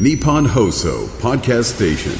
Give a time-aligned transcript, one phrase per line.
[0.00, 2.12] Nippon Hoso Podcast Station.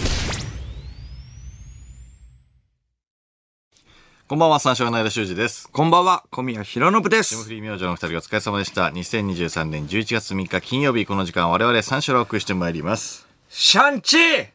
[4.29, 5.71] こんばんは、三四郎の間修二です。
[5.71, 7.31] こんばんは、小宮弘信です。
[7.31, 8.89] 霜降り明星のお二人お疲れ様でした。
[8.89, 13.27] 2023年11月3日金曜日、この時間我々三四郎をお送りしてまいります。
[13.49, 14.47] シャンチー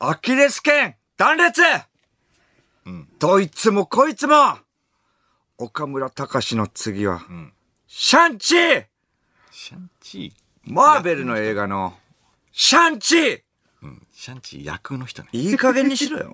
[0.00, 1.62] アキレス腱断裂、
[3.20, 4.58] どいつもこいつも
[5.56, 7.22] 岡村隆史の次は、
[7.86, 8.86] シャンチー
[9.52, 10.32] シャンチ
[10.64, 11.94] マーベルの映画の
[12.56, 13.20] シャンチー。
[13.20, 13.42] ー、
[14.12, 15.28] シャンチー役の人ね。
[15.32, 16.32] いい加減にしろよ。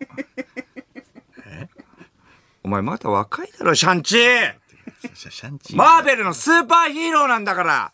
[2.62, 4.54] お前まだ若いだろ、シャンチー。
[5.74, 7.92] マーベルのスーパーヒーローなんだから。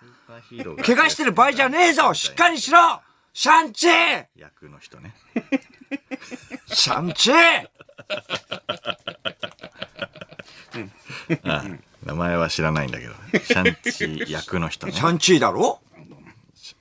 [0.84, 2.12] 怪我してる場合じゃねえぞ。
[2.14, 3.00] しっかりしろ。
[3.32, 4.26] シャンチー。
[4.34, 5.14] 役の人ね。
[6.66, 7.68] シャンチー。
[12.04, 14.92] 名前は知らないんだけど、シャンチー役の人ね。
[14.92, 15.80] シャンチーだろ？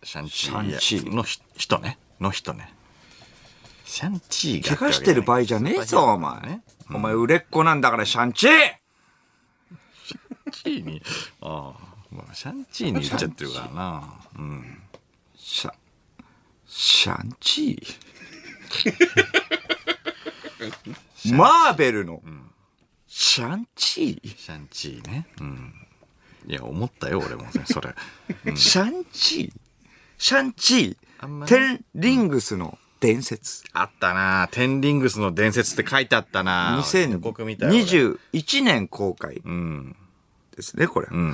[0.06, 1.98] シャンチシャンチーーのひ人ね。
[2.20, 2.72] の人ね。
[3.86, 4.78] シャンチーが。
[4.78, 6.42] 怪我してる場合じゃねえぞ、お前。
[6.42, 6.62] ね。
[6.94, 11.02] お前売れっ子なんだからシャンチーシャンチーに、
[11.42, 14.04] ああ、まあ、シャンチーに言っちゃってるからな。
[14.38, 14.84] うん。
[15.36, 15.74] シャ、
[16.68, 22.22] シャンチーマーベルの、
[23.08, 25.26] シャンチシャンチーね。
[25.42, 25.74] うん。
[26.46, 27.96] いや、思ったよ、俺もね、それ。
[28.46, 29.65] ーシャンチー
[30.18, 33.64] シャンチーテンリングスの伝説。
[33.74, 39.96] あったなテンリングスの伝説って書いてあったな予告見たよ俺2021年公開うん。
[40.56, 41.08] ですね、これ。
[41.08, 41.34] ん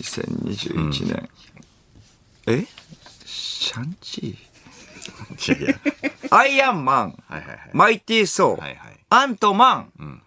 [0.00, 1.28] 2021年。
[2.46, 2.66] え？
[3.24, 5.56] シャンチー？
[5.58, 5.78] いやいや。
[6.30, 7.70] アイアンマン、はいはいはい。
[7.72, 8.98] マイティー・ソー、はいはい。
[9.10, 10.22] アントマン、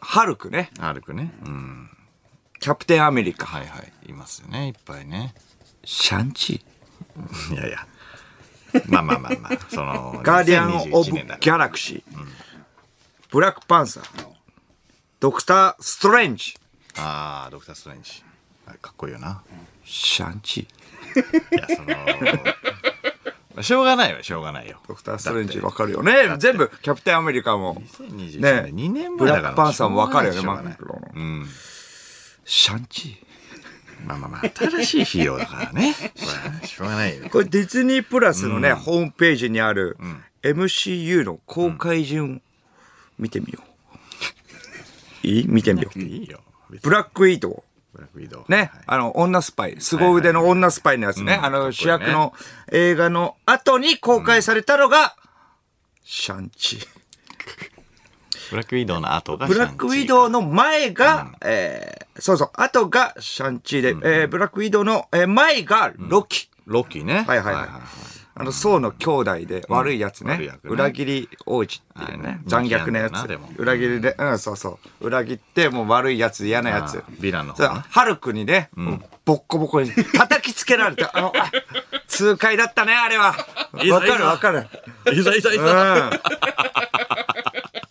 [0.00, 1.32] ハルクね、アルクね。
[1.46, 1.87] うん。
[2.60, 4.10] キャプテンアメリカ、はいはい。
[4.10, 5.34] いますよね、いっぱいね。
[5.84, 6.64] シャンチ
[7.52, 7.86] いやいや。
[8.86, 12.26] まあまあまあまあ、 その、ー、ガーディアン・オブ・2021年だからギャラクシー、
[13.30, 14.26] ブラックパンサー、
[15.20, 16.54] ドクター・ストレンジ、
[16.96, 18.22] ああ、ドクター・ストレンジ。
[18.66, 19.42] あかっこいいよな。
[19.84, 21.58] シャンチいー。
[21.58, 21.66] や、
[23.54, 24.80] その、しょうがないよ、しょうがないよ。
[24.86, 26.36] ドクター・ストレンジわかるよね。
[26.38, 29.42] 全部、キャプテンアメリカも、2021ね年、2年ブ前だから。
[29.42, 31.08] ラックパンサーもわかるよね、マークロの。
[31.14, 31.48] うん。
[32.50, 33.18] シャンチ
[34.06, 35.94] まあまあまあ、新しいヒーローだからね。
[36.16, 37.28] これしょうがないよー。。
[37.30, 39.98] これディズニープラスのね、ホームページにある、
[40.42, 42.40] MCU の公開順、
[43.18, 43.60] 見てみよ
[45.24, 45.26] う。
[45.26, 45.46] いい？
[45.46, 45.98] 見てみよう。
[45.98, 46.40] いいよ。
[46.82, 48.50] ブラックイートブラックウィドウ。
[48.50, 52.32] ね、はいあの、女スパイ、凄腕の女スパイのやつね、あの、主役の
[52.72, 55.16] 映画の後に公開されたのが、
[56.04, 56.97] シャンチー。
[58.50, 60.40] ブラックウィドウの後がブラックウィドウの。
[60.40, 63.88] の前が、えーそうそう、後がシャンチーで、
[64.20, 66.48] えーブラックウィドウの、えー前がロキ。
[66.66, 67.24] ロッキーね。
[67.26, 67.68] はいはいはい。
[68.40, 70.34] あの、宋の兄弟で悪いやつね。
[70.34, 72.38] 悪い役ね裏切り王子っていうねはい。
[72.46, 73.26] 残虐なやつ。
[73.56, 75.06] 裏切りで、うん、そうそう。
[75.06, 78.70] 裏切って、もう悪いやつ、嫌なやつヴィランの方ねハルクにね、
[79.24, 81.50] ボッコボコに 叩きつけられて、あの、あ
[82.06, 83.34] 痛快だったね、あれは。
[83.90, 84.68] わかるわかる。
[85.12, 85.64] いざいざいざ。
[85.64, 86.20] うん。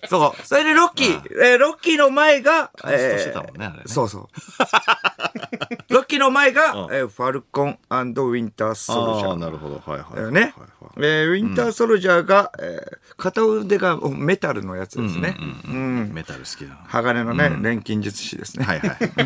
[0.10, 0.46] そう。
[0.46, 5.94] それでロッキー、えーロッキーの前が、カーねそうそう。
[5.94, 9.36] ロッキーの前が、えー ファルコンウィンターソルジャー。
[9.38, 9.82] なるほど。
[9.86, 10.16] はいはい。
[10.16, 10.54] だよね。
[10.98, 15.36] えーウィンターソルジャーが、えー片腕がメタルのやつですね。
[15.68, 16.12] うん。
[16.14, 16.78] メタル好きだな。
[16.88, 18.66] 鋼のね、錬金術師ですね。
[18.66, 18.90] はいはい。
[19.02, 19.20] フフ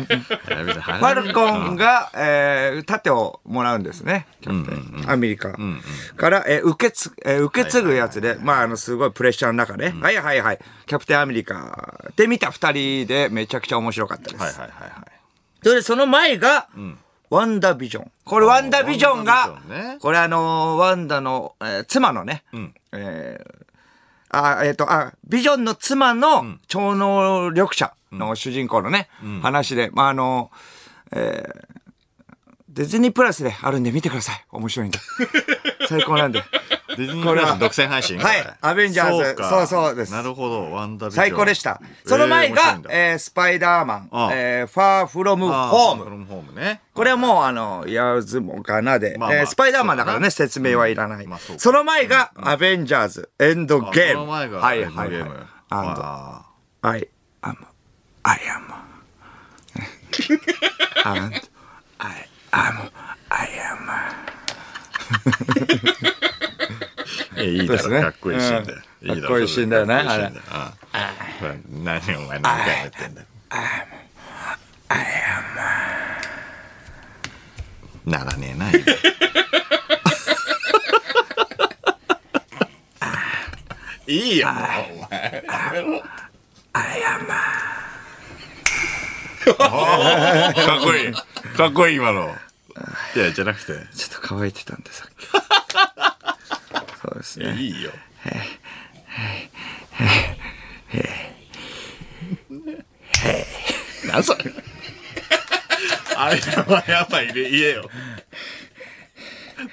[1.04, 4.26] ァルコンが、えー盾をもらうんですね。
[4.40, 4.76] キャプテ
[5.06, 5.10] ン。
[5.10, 5.52] アメリカ
[6.16, 9.94] から、えー受けつ、えー受け継ぐやつで、まあ、あの、すごいプレッシャーの中ね。
[10.00, 10.58] はいはいはい。
[10.86, 14.42] キャプテンアメリカで見た二人でめちゃくちゃ面白かったです。
[14.42, 14.90] はいはいはいはい。
[15.62, 16.68] それで、その前が、
[17.30, 18.10] ワンダービジョン。
[18.24, 22.44] これ、ワンダービジョンワがンね、これあのーワンダの、えー妻のね、
[22.92, 23.62] えー
[24.34, 29.08] あ、えっ、と、あ、ビジョンの妻の超能力者の主人公のね、
[29.42, 30.50] 話で、まあ、あの、
[31.12, 31.81] えー
[32.72, 34.44] ディズニープラスであるんで見てください。
[34.50, 34.98] 面白いんで。
[35.88, 36.42] 最高なんで。
[36.88, 40.72] ディズニープラス独占配信はいアベンジャーズかそうそうですなるほど。
[40.72, 41.80] ワンダー最高でした。
[42.06, 46.10] その前が、えースパイダーマン、ああえーファーフロムホあームフ。
[46.10, 46.80] ロムホームね。
[46.94, 51.26] これはもう、あの、やらずもがなで、まえースパイダーマンだからね、説明はいらない。
[51.26, 54.12] まあその前が、アベンジャーズ、エンドゲーム。
[54.14, 55.46] その前がはいエンドゲーム
[56.82, 57.08] はいはい。
[57.42, 57.58] and
[61.04, 61.30] あ
[61.98, 62.90] I I am,
[63.30, 63.88] I am.
[67.36, 68.78] ーいいだろ、ねかっこいいシーンだよ。
[69.02, 73.26] うんいいだろかっこいいシーンだよね何お前何回も言ってんだよ。
[78.04, 78.84] ならねえな、今
[84.08, 85.44] いいよ、もう、お前。
[86.74, 87.34] アイアンマ
[89.56, 91.12] かっこいい。
[91.56, 92.36] かっこいい、今の。
[93.14, 93.72] いや、じゃなくて。
[93.72, 93.88] ン。
[93.94, 95.26] ちょっと乾いてたんで、さっき。
[97.02, 97.54] そうですね。
[97.56, 97.92] いいよ。
[104.12, 104.44] なんそれ。
[106.16, 107.90] あれやばいやばいね、言えよ。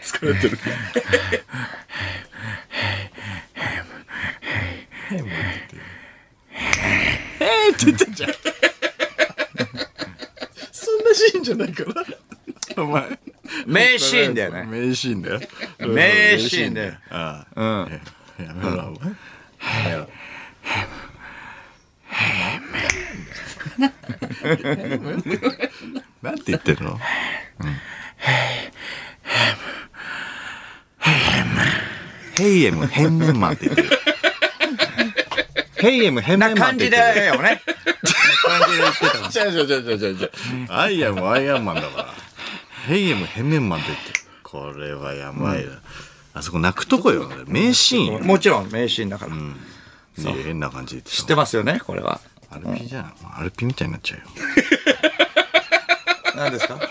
[0.02, 0.58] 疲れてる。
[5.12, 8.32] えーって言ってんじゃん。
[10.72, 12.84] そんなシーンじゃないから。
[12.84, 13.20] お前。
[13.94, 14.66] 名シーンだよね。
[14.66, 15.40] 名シーンだよ。
[15.80, 16.94] 名シーンだよ。
[17.10, 17.62] ああ。
[17.62, 18.46] うん。
[18.46, 19.10] やめろ、お前。
[19.90, 20.08] やめろ。
[26.22, 27.00] なんて言ってるの？
[32.38, 33.90] ヘイエム、ヘンメンマンって言ってる。
[35.78, 37.26] ヘイエム、ヘンメンマン感じって言ってる。
[37.26, 37.62] だよね。
[38.48, 39.00] 感じで言って
[39.34, 39.46] た。
[39.46, 40.32] 違う違う違う違う違う。
[40.70, 41.99] アイアム、アイアンマンだから。
[42.90, 44.20] ヘイエム、ヘンメンマンって言ってる。
[44.42, 45.72] これはやばいな。
[46.34, 47.30] あそこ泣くとこよ。
[47.48, 48.20] 名シーンよ。
[48.20, 49.36] もちろん名シーンだから。
[49.36, 52.20] ね変な感じで知ってますよね、これは。
[52.50, 53.14] アルピじゃん。
[53.38, 54.26] アルピみたいになっちゃうよ。
[56.36, 56.80] 何ですか？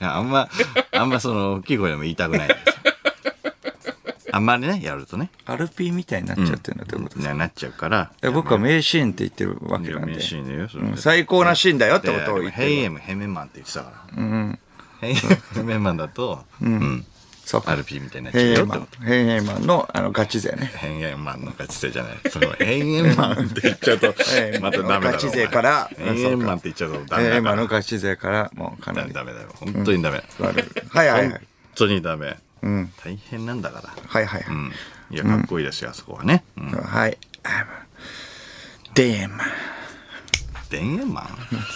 [0.00, 0.50] あんま、
[0.92, 2.48] あんまその、大きい声でも言いたくない。
[4.32, 8.12] あんまりね、やるとね、アルピーみたいになっちゃってるのってことですか、ななっちゃうから。
[8.32, 10.12] 僕は名シーンって言ってるわけなんで。
[10.14, 12.68] 名シーンだよ、うん最高なシーンだよってことを言ってる。
[12.68, 14.58] ヘイエム、ヘメンマンって言ってたから。
[15.02, 17.04] ヘイメンマンだと、うん。
[17.44, 19.58] そうアルピーみたいになっちゃうよってヘイエンマン。
[19.58, 20.72] ヘイエンマンのあのガチ勢ね。
[20.76, 22.18] ヘイエンマンの勝ち勢じゃない。
[22.30, 24.14] その、 ヘイエンマンって言っちゃうと
[24.60, 25.00] またダメだろ。
[25.00, 27.54] 勝ち勢からヘイエンマンって言っちゃうとダメヘイエンマ。
[27.54, 29.12] ンのガチ勢からもうかなり。
[29.12, 29.48] ダメだよ。
[29.54, 30.22] 本当にダメ。
[30.38, 31.40] はいはいはい本。
[31.74, 32.38] 当にダメ。
[32.62, 33.90] 大変なんだから。
[34.06, 34.54] はいはいはい。
[34.54, 34.72] うん。
[35.10, 36.44] いや、かっこいいですよ、あそこはね。
[36.56, 36.70] うん。
[36.70, 37.18] はい。
[38.94, 39.48] デイエンマン。
[40.70, 41.26] 田園マン？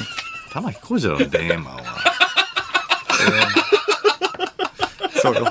[0.52, 1.82] 玉置浩二だろ、田園マンは。
[5.20, 5.44] そうよ。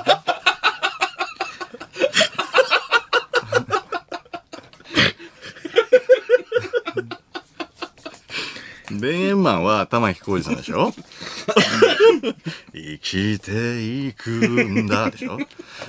[9.00, 10.92] 田園マンは玉置浩二さんでしょ？
[12.72, 15.36] 生きていくんだでしょ？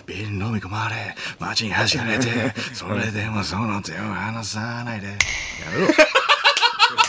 [0.05, 5.07] ビル飲み込まれ、街に走られて、それでもその手を離さないで。
[5.07, 5.13] や
[5.73, 5.87] めろ。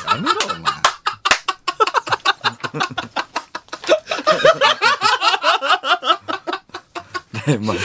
[0.09, 0.73] やめろ、お前。
[7.47, 7.77] デイエンマン。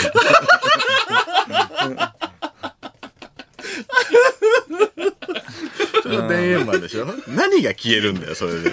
[6.02, 7.06] それは田園マンでしょ？
[7.28, 8.72] 何が消えるんだよ、それで。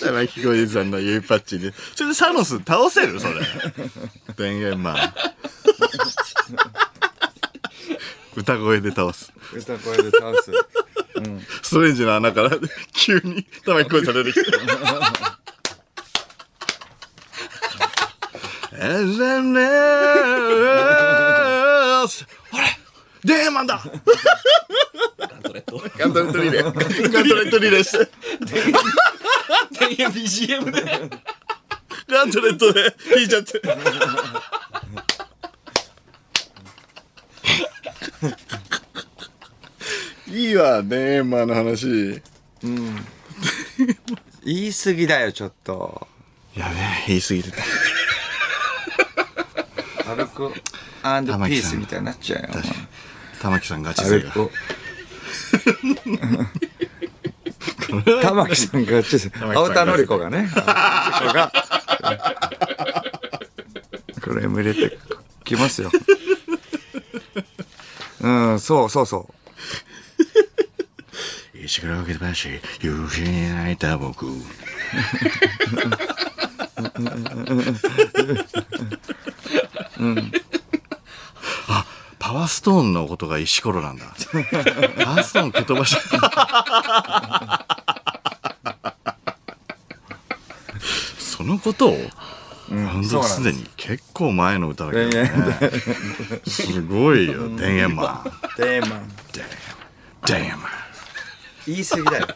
[0.00, 1.72] 玉置浩二さんの指パッチに。
[1.94, 3.18] それでサノス倒せる？
[3.20, 3.34] それ。
[4.36, 4.96] 田園マン。
[8.34, 9.32] 歌声で倒す。
[9.52, 10.52] 歌声で倒す。
[11.62, 12.50] ストレンジの穴から
[12.92, 14.58] 急に玉置浩二さん出てきて。
[22.52, 22.78] あれ？
[23.24, 23.82] デーマンだ
[25.18, 27.12] ガントレットガントレットリレー。
[27.12, 28.10] ガントレットリレーして。
[30.10, 31.10] BGM で。
[32.08, 33.62] ガントレットで弾いちゃって。
[40.52, 42.20] いいわ、デーマンの話。
[44.44, 46.06] 言い過ぎだよ、ちょっと。
[46.54, 47.50] やべえ、言い過ぎて
[50.04, 50.14] た。
[50.14, 50.52] 歩く
[51.02, 52.48] アンドピースみたいになっちゃうよ。
[53.40, 54.30] 玉木さんガチ歩勢が。
[54.30, 54.50] く。
[58.20, 59.16] 玉木さんがち
[59.54, 60.50] 青田のり子がね。
[60.54, 61.50] が。
[64.22, 64.98] これも入れて
[65.44, 65.90] きますよ。
[68.20, 69.41] うん、そうそうそう。
[71.82, 72.48] 石倉をけばし、
[72.80, 74.26] 夕日に泣いた僕。
[81.68, 81.84] あ、
[82.20, 84.04] パワーストーンのことが石ころなんだ。
[84.04, 87.66] パワーストーン蹴飛ばした。
[91.18, 91.98] そのことを、
[92.68, 95.32] 本当すでに結構前の歌だけどね。
[96.46, 98.30] すごいよ、田園マン。
[98.54, 99.08] テーマン。
[100.24, 100.81] 田園マン。
[101.66, 102.26] 言い過ぎだよ。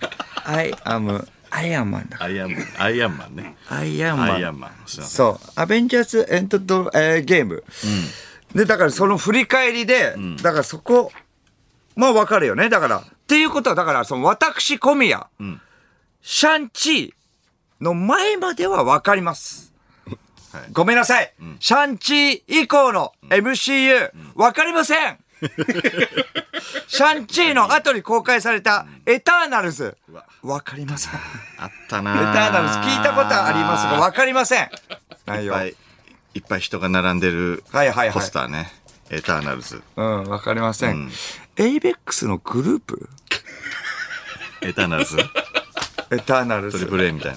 [0.44, 2.18] I am, I am man だ。
[2.22, 3.56] アイアンマン、アイアンマンね。
[3.68, 4.14] アイア。
[4.14, 4.72] ンマン。
[4.86, 5.50] すいませんそう。
[5.56, 7.64] アベンジャーズエントド、えーゲーム。
[8.54, 11.12] で、だからその振り返りで、だからそこ、
[11.94, 12.68] まあわかるよね。
[12.68, 15.26] だから、っていうことは、だからその私小宮
[16.22, 19.72] シャンチーの前まではわかります。
[20.72, 21.32] ごめんなさい。
[21.60, 25.18] シャンチー以降の MCU、わかりません。
[26.86, 29.96] シャンチーの後に公開されたエターナルズ、
[30.42, 31.12] わかりません。
[31.14, 31.16] エ
[31.58, 34.70] あったタなーナルズ聞いたことはありますが、わかりません。
[35.26, 35.52] 内容。
[35.54, 35.76] いっぱい
[36.34, 38.72] いっぱい人が並んでるはいはいはいポスターね、
[39.10, 41.10] エターナルズうん、わかりません。
[41.56, 43.08] エイベックスのグループ？
[44.62, 45.18] エターナルズ？
[46.10, 46.78] エターナルズ。
[46.78, 47.36] トリプル A みたい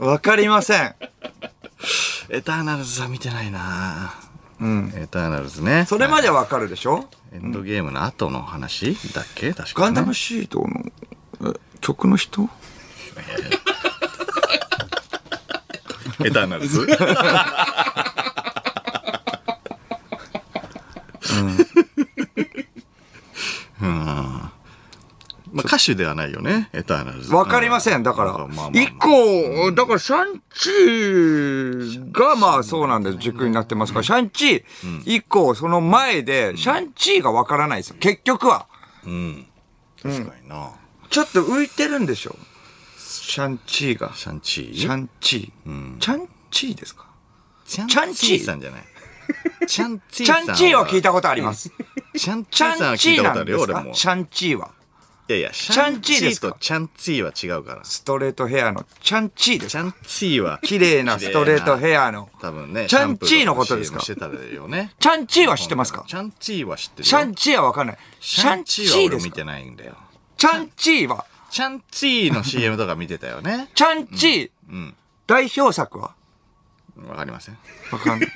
[0.00, 0.94] なわかりません。
[2.30, 4.14] エターナルズは見てないな
[4.60, 4.92] うん。
[4.96, 5.84] エターナルズね。
[5.88, 7.08] それまでわかるでしょ？
[7.32, 9.52] エンドゲームの後の話だっけ？
[9.52, 10.68] 確かに、ね、ガンダムシートの
[11.54, 12.48] え曲の人？
[16.24, 16.80] エターナルズ？
[23.80, 23.88] うん。
[25.52, 27.32] まあ歌手ではないよねエターナルズ。
[27.32, 28.02] わかりません。
[28.02, 28.32] だから。
[28.32, 33.18] まあまあ一個、だからシャンチーがまあそうなんです。
[33.18, 37.96] 軸になってますから、シャンチー以降、その前で、シャンチーがわからないですよ。
[38.00, 38.66] 結局は。
[40.02, 40.72] 確かにな、
[41.08, 42.36] ちょっと浮いてるんでしょ。
[42.96, 44.12] シャンチーが。
[44.14, 44.74] シャンチー？
[44.74, 45.98] シャンチー。
[45.98, 47.06] チャンチーですか？
[47.64, 48.84] チャンチーさんじゃない
[49.66, 51.70] チャンチーチさんャンチーは聞いたことあります。
[52.16, 54.70] チャンチーさんは聞いたことあるよ俺もシャンチーは。
[55.28, 56.52] いやいやシャンチーですか？
[56.52, 57.74] とチャンチーは違うか？
[57.74, 59.82] らストレートヘアのチャンチーですか？
[59.82, 62.30] チャンチーは綺麗なストレートヘアの。
[62.40, 64.00] 多分ねチャンチーのことですか？
[64.00, 64.94] してたよね。
[64.98, 66.04] チャンチーは知ってますか？
[66.08, 67.04] チャンチーは知ってるよ。
[67.04, 67.98] シャンチーはわかんない。
[68.20, 69.96] シャンチーは俺見てないんだよ。
[70.38, 73.68] チャンチーは、チャンチーの CM とか見てたよね。
[73.74, 74.92] チャンチー、
[75.26, 76.14] 代表作は？
[77.06, 77.58] わかりません。
[77.92, 78.28] わかんない。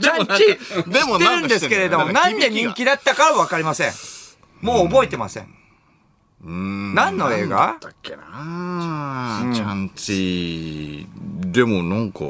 [0.00, 3.92] チャンチー、でも知ってるんですけれども、なんで人気だったかはわかりません。
[4.60, 5.48] もう覚えてません。
[6.42, 7.78] 何の映画？
[7.80, 9.50] だっけな。
[9.54, 11.50] チャンチー。
[11.50, 12.24] でもなんか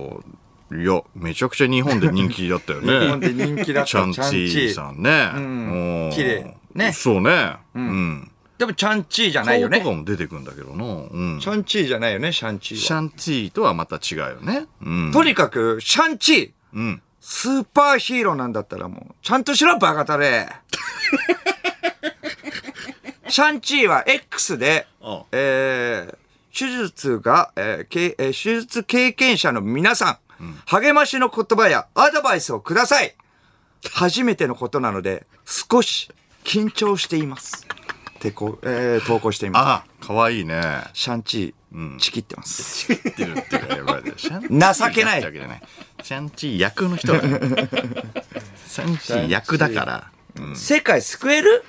[0.72, 3.00] いやめちゃくちゃ日本で人気だったよね。
[3.00, 3.88] 日本で人気だった。
[3.88, 5.30] チャンチーさんね。
[5.34, 6.10] うん。
[6.12, 6.56] 綺麗。
[6.74, 6.92] ね。
[6.92, 7.56] そうね。
[7.74, 8.30] うん。
[8.58, 9.80] でもチャンチーじゃないよね。
[9.80, 9.90] 顔と。
[9.92, 10.84] かも出てくんだけどな。
[10.84, 11.40] うん。
[11.40, 12.82] シャンチーじゃないよね、シャンチーは。
[12.82, 14.66] シャンチーとはまた違うよね。
[14.82, 15.12] うん。
[15.12, 17.02] とにかく、シャンチー、うん。
[17.20, 20.48] スーパーヒーローなんだったらもう、ちゃんとしろ、バカタレ。
[23.28, 26.16] シャンチーは X であ、えー、
[26.56, 33.14] 手術が、えーけえー手術経験者の皆さん、励ましの言葉やアドバイスをください。
[33.92, 36.10] 初めてのことなので、少し
[36.44, 37.66] 緊張しています。
[38.16, 40.60] ってこう、えー投稿していまあかわいいね。
[40.94, 41.00] す。
[41.00, 42.86] シャンチー、チキってます。
[42.86, 45.22] 知ってるっていうかやばいね シャンチー情けない。
[46.02, 47.38] シャンチー役の人だね。
[48.68, 50.10] シャンチー役だから。
[50.54, 51.64] 世界救える？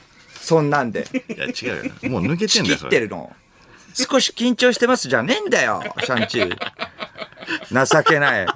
[0.48, 1.06] そんなんで。
[1.28, 1.52] いや違
[1.82, 3.36] うよもう抜けてんだよそれってるの。
[3.94, 6.56] 少し緊張してますじゃねえんだよ、シャンチー。
[7.86, 8.48] 情けない。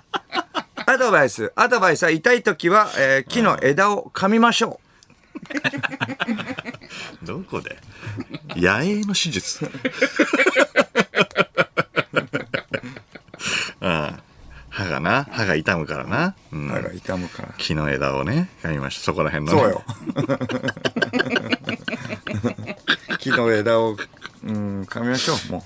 [0.86, 1.51] アドバイス。
[1.55, 4.79] アドバイスは痛い時は、えー木の枝を噛みましょ
[7.24, 7.77] どこで？
[8.55, 9.65] 野営の手術
[13.81, 14.19] うん
[14.69, 16.69] 歯がな歯が痛むからな、うんう。
[16.69, 17.50] 歯が痛むから。
[17.57, 19.83] 木の枝をね噛みましたそこら辺の、ね、そうよ。
[23.21, 23.95] 木の枝を、
[24.43, 25.63] うん、噛みましょう、も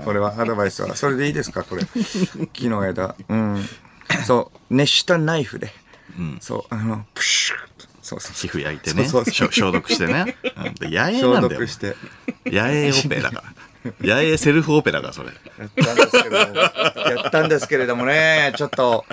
[0.00, 0.04] う。
[0.04, 0.94] これはアドバイスは。
[0.94, 1.82] それでいいですか、これ。
[2.52, 3.16] 木の枝。
[3.28, 3.68] うん。
[4.24, 5.72] そう、熱したナイフで。
[6.40, 7.68] そう、あの、プシュッ
[8.08, 8.50] そうそうそう。
[8.50, 11.94] 皮膚焼いてねそうそうしょ消毒してね、うんで野営消なんだよ毒して。
[12.46, 19.04] 野営オペだから野営セルフオペだからそれやったんですけれども、やったんですけれどもね、ちょっと、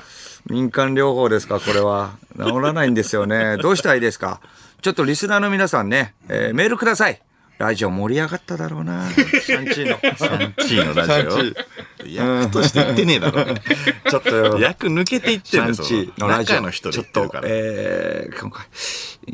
[0.49, 2.17] 民間療法ですか、これは。
[2.37, 3.57] 治らないんですよね。
[3.57, 4.39] どうしたらいいですか
[4.81, 7.21] ちょっとリスナーの皆さんね、えーメールください。
[7.57, 9.09] ラジオ盛り上がっただろうな。
[9.11, 9.97] シャンチーの。
[9.97, 11.55] シャンチーのラジ
[12.03, 13.45] オ役として言ってねえだろ。
[13.45, 16.71] ちょっと、役抜けていってシャンチーのラジオ。
[16.71, 18.65] ちょっとえー、今回、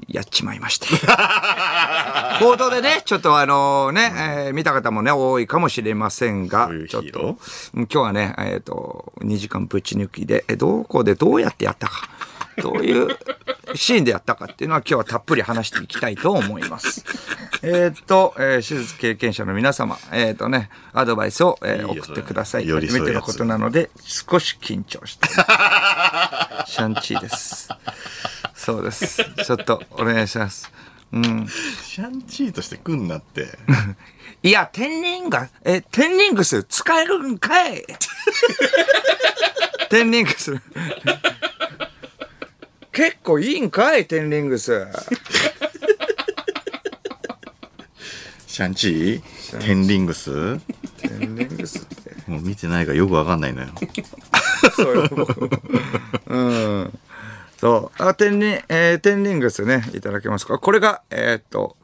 [0.08, 0.88] やっちまいまして。
[2.40, 7.38] 報道でね、ちょっとあのね、えー見た方もね、多いかもしれませんがどういう、ちょっと、
[7.74, 12.10] うん今日はね、えっ、と、2時間ぶち抜きで、えどこでどうやってやったか、
[12.62, 13.08] どういう
[13.76, 17.04] シーンでやったかっていうのは今日はたっぷり話していきたいと思います。
[17.64, 22.68] えっと、えー手術経験者の皆様、えっ、とね、アドバイスを、えー送ってください。
[22.68, 25.28] 初めてのことなので、少し緊張して。
[26.66, 27.70] シャンチーです。
[28.56, 29.24] そうです。
[29.46, 30.72] ちょっとお願いします。
[31.14, 31.48] うん。
[31.84, 33.58] シャンチーとして来んなって
[34.44, 37.86] いや、テンリンガ、え、テンリングス使えるんかい
[39.90, 40.56] テンリングス。
[42.92, 44.88] 結構いいんかいテンリングス。
[48.48, 49.60] シャンチー？
[49.60, 50.60] テンリングス？
[50.98, 52.30] テンリングスって。
[52.30, 53.70] もう見てないからよくわかんないのよ。
[54.76, 55.50] そうよ、僕
[56.28, 57.00] うん。
[57.58, 58.04] そう。
[58.04, 60.60] あ、テンリン、えー、テンリングスね、いただけますか？
[60.60, 61.78] これが、えーっと、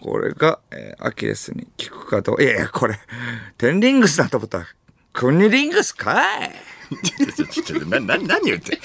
[0.00, 2.98] これが、えーアキレスに効くかどう、いやいや、これ、
[3.58, 4.66] テンリングスだと思ったら、
[5.12, 6.52] クニリングスかい？
[7.88, 8.78] な、な、何言って。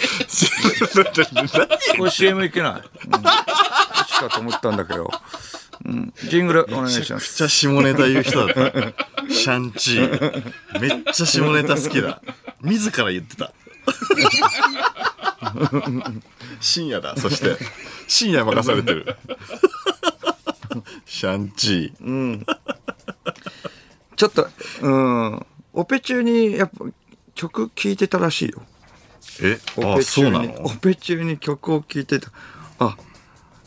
[1.97, 2.73] これ CM いけない。
[2.73, 2.81] うん。
[2.81, 5.11] しかと思ったんだけど。
[5.85, 6.13] うん。
[6.29, 7.19] ジングルお願いしますめっ。
[7.19, 9.33] ちゃ下ネタ言う人だった。
[9.33, 10.79] シャンチー。
[10.79, 12.21] めっちゃ下ネタ好きだ。
[12.61, 13.53] 自ら言ってた。
[16.59, 17.57] 深夜だ、そして。
[18.07, 19.15] 深夜任されてる。
[21.05, 22.45] シャンチー。
[24.15, 24.47] ちょっと、
[24.81, 25.45] うん。
[25.73, 26.85] オペ中に、やっぱ、
[27.41, 28.61] 曲聴いてたらしいよ。
[29.41, 30.65] え、あ、オペ中に、そうなの？
[30.65, 32.29] オペ中に曲を聴いてた。
[32.77, 32.95] あ、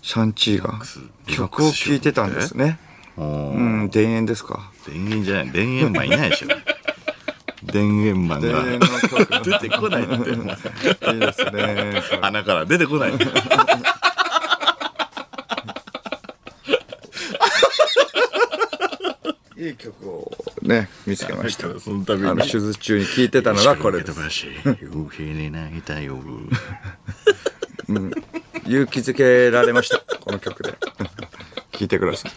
[0.01, 0.79] シャンチーが
[1.27, 2.79] 曲を聴いてたんですね。
[3.17, 4.71] うん、田園ですか。
[4.87, 5.53] 田園じゃない。
[5.53, 6.49] 田園マンいないでしょ。
[7.73, 8.63] 田園マン田が。
[9.43, 10.03] 出てこない。
[10.07, 12.01] いいですね。
[12.07, 13.13] それ鼻から出てこない。
[19.57, 20.31] いい曲を
[20.65, 21.69] ね、見つけました。
[21.79, 24.31] その度あの、手術中に聴いてたのがこれです。
[24.31, 24.47] す。
[24.47, 26.19] 夕日に泣いたよ。
[28.67, 29.99] 勇気づけられました。
[29.99, 30.75] この曲で。
[31.73, 32.33] 聴いてください。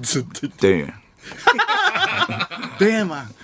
[0.00, 0.58] ずっと言って。
[0.60, 0.94] 田園。
[2.78, 3.34] 田園マン。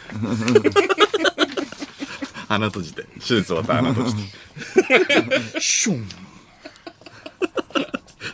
[2.49, 3.03] 鼻閉じて。
[3.15, 5.59] 手術終わった鼻閉じて。
[5.61, 6.09] シュン。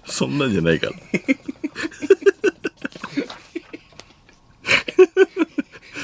[0.07, 0.93] そんなんじゃないから。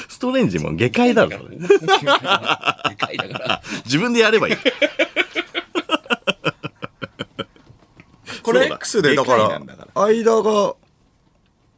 [0.09, 1.31] ストレンジも下界だろ。
[1.31, 1.57] それ
[3.85, 4.55] 自分でやればいい。
[8.43, 9.59] これ X でだから
[9.95, 10.75] 間が、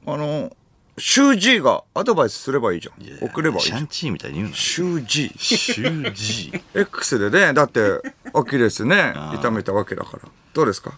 [0.06, 0.56] あの、
[0.98, 2.96] シュー G がアドバイスすればいいじゃん。
[3.26, 3.64] 送ればいい。
[3.64, 4.56] シャンチーみたいに言うの。
[4.56, 5.32] シュー G。
[5.38, 6.62] シュージー。
[6.82, 8.00] X でね、だって、
[8.34, 10.30] アキレスね、痛めたわけだから。
[10.54, 10.94] どうですか？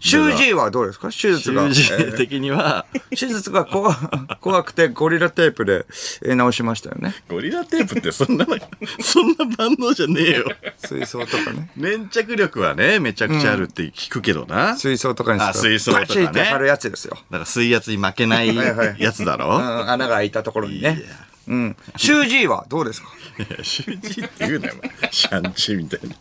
[0.00, 1.08] シュー G はどうですか？
[1.10, 1.72] 手術が。
[1.74, 3.94] シュージえー的には、ー手術が怖
[4.40, 5.84] 怖くてゴリラテープで
[6.22, 7.14] えー直しましたよね。
[7.28, 8.56] ゴリラテープってそんなの、
[9.00, 10.44] そんな万能じゃねえよ。
[10.78, 11.70] 水槽とかね。
[11.76, 14.56] 粘着力はね、めちゃくちゃあるって聞くけどな。
[14.56, 17.18] だか水槽とかにあ水槽とかねバチって貼るやつですよ。
[17.30, 21.02] ら水圧に負けないはいはいやつだろうん、穴が開いたところにね。
[21.50, 21.76] うん。
[21.96, 23.08] シュー G はどうですか？
[23.38, 24.74] いや、シュージーって言うなよ、
[25.10, 26.14] シャンチーみたいに。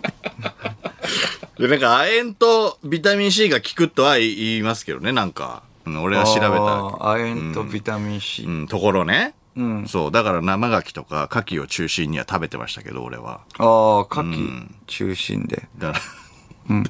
[1.57, 5.63] で、なんか、亜鉛とビタミン C が効くとは言いますけどね、なんか。
[5.85, 7.09] うん俺は調べた。
[7.11, 8.43] 亜鉛とビタミン C。
[8.43, 9.33] うん、ところね。
[9.87, 13.41] そう、だから生牡蠣とか牡蠣を中心には食べてましたけど、俺は。
[13.57, 15.67] ああ、牡蠣中心で。
[15.77, 15.99] だか
[16.69, 16.83] ら、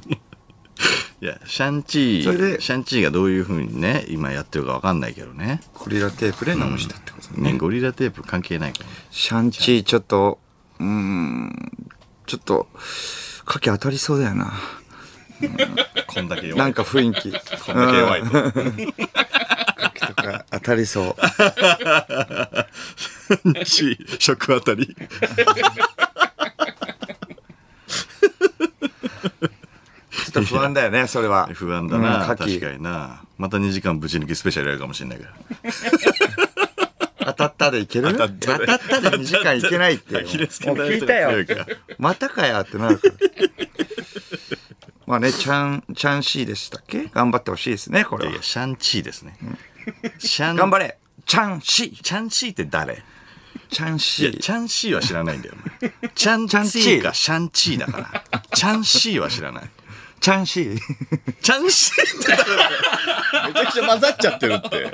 [1.21, 5.59] いや、シャンチそれでー、シャンチーがどういうふうにね、今やってるかわかんないけどね。
[5.73, 7.51] ゴリラテープで直したってことね。
[7.51, 8.85] ね、ゴリラテープ関係ないから。
[9.11, 10.39] シャンチーちょっと、
[10.79, 11.71] うーん、
[12.25, 12.67] ちょっと、
[13.45, 14.53] 牡蠣当たりそうだよな。
[16.07, 16.59] こんだけ弱い。
[16.59, 17.31] なんか雰囲気。
[17.31, 18.29] こんだけ弱いと。
[20.07, 21.15] とか当たりそう。
[23.65, 24.95] チー、食当たり。
[30.31, 31.49] ちょっと不安だよね、それは。
[31.53, 33.21] 不安だな、うん確かにな。
[33.37, 35.33] また2時間ぶち抜きスペシャルやるかもしれないから。
[37.33, 38.13] 当たったでいける？
[38.13, 40.19] 当たったで当たったで2時間いけないってよ。
[40.21, 41.45] アキレスもう腱聞いたよ。
[41.97, 43.13] またかやってなるから。
[45.05, 47.05] まあね、チャン、チャンシーでしたっけ？
[47.05, 48.41] 頑張ってほしいですね、これはいや。
[48.43, 49.37] シャンチーですね。
[50.17, 53.03] シャン、頑張れチャンシーチャンチーって誰？
[53.71, 55.55] チャンシーチャンシーは知らないんだよ。
[55.81, 57.97] お前チャンチチャンチーーかシャンチーだか
[58.31, 58.41] ら。
[58.55, 59.69] チャンシーは知らない。
[60.19, 60.79] チャンシー
[61.41, 62.31] チャンシーって
[63.47, 64.91] めちゃくちゃ混ざっちゃってるって。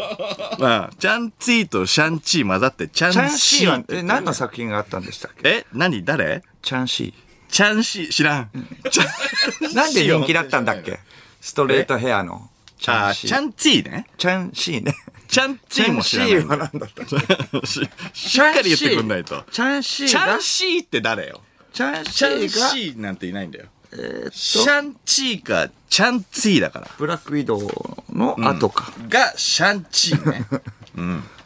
[0.60, 5.50] まあ、チャンチーとシャンチー混ざって、チャチャンンシーはってえ何の作品があったんでしたっけ？
[5.50, 6.04] え何？
[6.06, 6.44] 誰？
[6.62, 7.14] チャンシ
[7.50, 8.50] チャンシー知らん。
[8.92, 9.76] チャンー。
[9.76, 11.00] なんで人気だったんだっけ？
[11.42, 12.50] ストレートヘアの。
[12.78, 13.30] チャあンシー。
[13.30, 14.08] チャンチーね。
[14.18, 14.94] チャンシーね。
[15.28, 19.44] チャンチーも知らないチャンシーは何だったししっかり言ってくんないと。
[19.52, 21.42] チャンシーチャがンシーって誰よ？
[21.74, 23.66] チャンシチャンーがシーなんていないんだよ。
[23.93, 26.89] えシとャンチーかチャンツィーだから。
[26.98, 27.67] ブラックウィドウ
[28.12, 28.91] の後か。
[29.10, 30.45] がシャンチーね。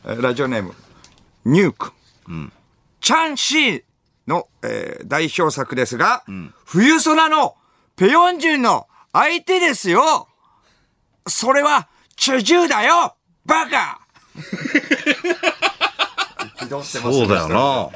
[0.05, 0.73] え ーラジオネーム、
[1.45, 1.91] ニューク。
[3.01, 3.83] チャンシー
[4.27, 6.23] の、えー代表作ですが、
[6.65, 7.55] 冬空の
[7.95, 10.27] ペヨンジュンの相手ですよ
[11.27, 13.99] それは、チュジュだよバカ
[16.83, 17.89] そうだよな。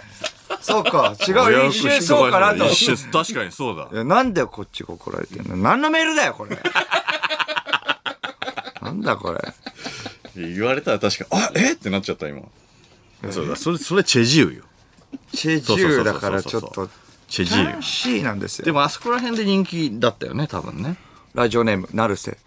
[0.64, 2.66] そうか、違う、一瞬そうかなと。
[2.66, 3.90] 一瞬、確かにそうだ。
[3.92, 5.58] いやなんでこっちが怒られてんの？
[5.58, 6.58] 何のメールだよ、これ。
[8.82, 9.40] なんだこれ。
[10.36, 11.74] 言われたら確か、あ、え？
[11.74, 12.42] ってなっちゃった今。
[13.30, 14.64] そうだ、それ、それチェジウよ。
[15.34, 16.90] チェジそうそうそうそうュだからちょっと。
[17.28, 18.66] チェジウチャンシーなんですよ。
[18.66, 20.98] でもあそこら辺で人気だったよね、多分ね。
[21.34, 22.38] ラジオネーム、成瀬。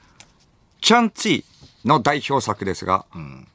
[0.80, 1.44] チャンツィ
[1.84, 3.04] の代表作ですが、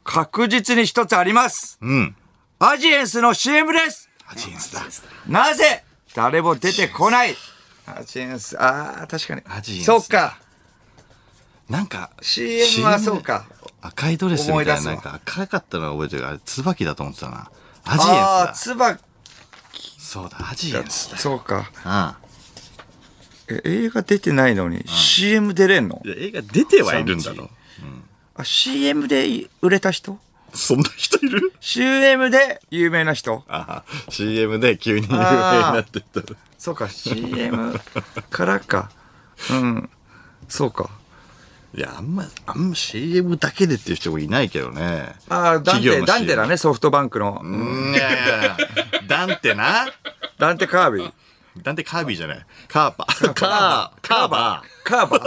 [0.04, 1.78] 確実に一つあります。
[1.82, 2.16] うん。
[2.60, 4.82] アジエンスの CM ですアジエンスだ。
[5.28, 5.84] なぜ
[6.16, 7.36] 誰も出てこない
[7.86, 9.42] アジエンス、ああ、確かに。
[9.46, 10.38] アジエンスそうか。
[11.70, 13.46] なんか、CM はそうか。
[13.82, 17.50] 赤いドレスみたいな、なんか赤かったのは覚えてるあれ、椿だと思ってたな。
[17.86, 18.54] アジエンスああ、だ。
[18.54, 19.00] つば、
[19.98, 21.18] そうだ、アジエンスだ。
[21.18, 21.72] そうか。
[21.84, 22.18] あ
[23.50, 26.02] え映画出てないのに CM 出れんの？
[26.06, 26.08] あ。
[26.08, 27.50] いや、映画出てはいるんだろ。
[28.36, 30.20] あ、CM で売れた人？
[30.54, 36.22] そんな人いる ?CM で有名な人ああ、CM で急に有名になってった。
[36.58, 37.80] そうか、CM
[38.30, 38.92] からか。
[39.50, 39.90] うん。
[40.48, 40.90] そうか。
[41.74, 45.16] いや、あんま、あんま CM だけでっていう人もいないけどね。
[45.30, 47.40] ああ、ダンテ、ダンテだね、ソフトバンクの。
[47.42, 47.96] うん。
[49.08, 49.88] ダンテな？
[50.38, 51.14] ダンテカービィ。
[51.64, 52.46] ダンテカービィじゃない。
[52.68, 53.06] カーパ。
[53.34, 55.20] カー、カーバカーバ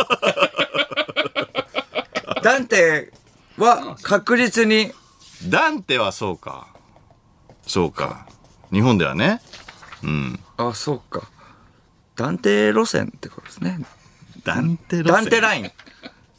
[2.36, 2.42] ー。
[2.42, 3.10] ダンテ
[3.56, 4.94] は確実に、ー。
[5.46, 6.68] ダンテはそうか。
[7.66, 8.26] そうか。
[8.72, 9.40] 日本ではね。
[10.02, 10.40] うん。
[10.56, 11.28] あ、そうか。
[12.16, 13.78] ダンテ路線ってことですね。
[14.44, 15.12] ダンテ路線？
[15.14, 15.70] ダンテライン。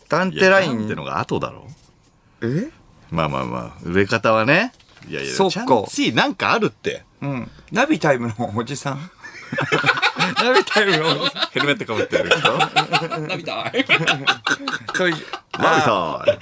[0.10, 0.78] ダンテライン。
[0.80, 1.68] ダンテのが後だろ。
[2.42, 2.70] え？
[3.12, 4.74] まあまあまあ、売れ方はね。
[5.08, 7.04] いやいや、そっかチャンツィなんかあるって。
[7.22, 7.52] うん。
[7.72, 9.00] ナビタイムのおじさん？
[10.44, 11.42] ナビタイムのおじさん。
[11.52, 13.20] ヘルメットかぶってる人？
[13.28, 13.86] ナビタイ
[14.96, 15.16] そう いう
[15.60, 16.40] マビタイ。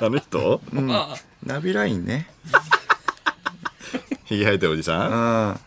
[0.00, 0.60] あの人？
[1.44, 2.28] ナビラインね。
[4.26, 5.12] ひげ生えてるおじさん？
[5.52, 5.58] あ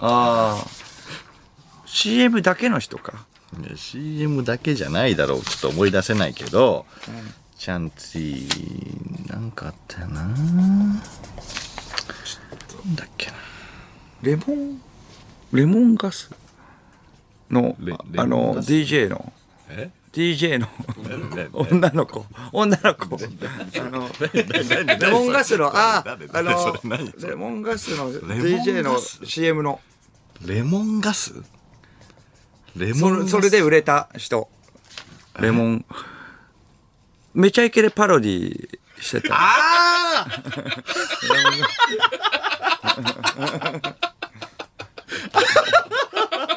[0.00, 0.64] あ。
[1.86, 3.24] CM だけの人か。
[3.60, 6.86] いや CM だけじゃないだろうちょっと思い出せないけど、
[7.56, 10.22] チャンツィなんかあったよな。
[10.22, 11.00] なん
[12.96, 13.32] だっけな。
[14.22, 14.80] レモン、
[15.52, 16.30] レモンガス
[17.50, 17.76] の
[18.16, 19.32] あの、モンガス？DJ の、
[19.68, 19.90] え？
[20.14, 20.68] DJ の
[21.34, 23.16] ね 女の子、女の子。
[23.16, 23.18] あ
[23.90, 26.78] の、レモンガスの、ああ、あの、
[27.18, 29.80] レモンガスの DJ の CM の、
[30.46, 31.34] レモンガス？
[32.76, 34.48] レモそンそれで売れた人。
[35.40, 35.84] レモン。
[37.34, 39.34] めちゃイケでパロディしてた。
[39.36, 40.26] あ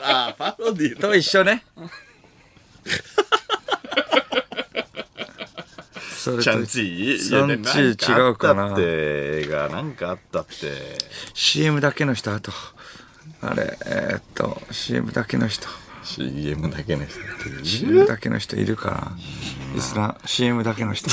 [0.03, 1.65] あパロディと一緒ね。
[6.27, 10.51] それとチャンツィチャンツィ違うかなったって映画なんかあったって。
[11.33, 12.51] CM だけの人あと。
[13.41, 15.67] あれえーっと CM だけの人。
[16.03, 19.17] CM だけの人っている CM だけの人いるかな。
[19.73, 21.09] リスナー CM だけの人。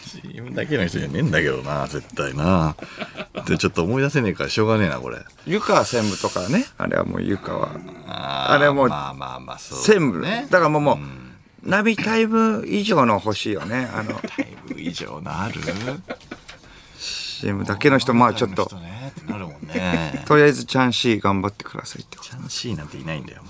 [0.00, 2.76] CM だけの人じゃねえんだけどな絶対な。
[3.46, 5.18] でちょっと思い出せねえからしょうがねえなこれ。
[5.46, 6.66] 湯川専務とかね。
[6.78, 7.68] あれはもう湯川。
[8.06, 10.20] ああれはもうまあまあまあそう専務。
[10.20, 10.98] ねだからもうもう、
[11.66, 13.88] ナビタイム以上の欲しいよね。
[13.92, 15.60] あのタイム以上のある
[16.96, 18.66] ？CM だけの人まあちょっと。
[18.66, 20.22] 人ねなるもんね。
[20.26, 22.30] とりあえずチャンシー頑張ってくださいってこと。
[22.30, 23.42] チャンシーなんていないんだよ、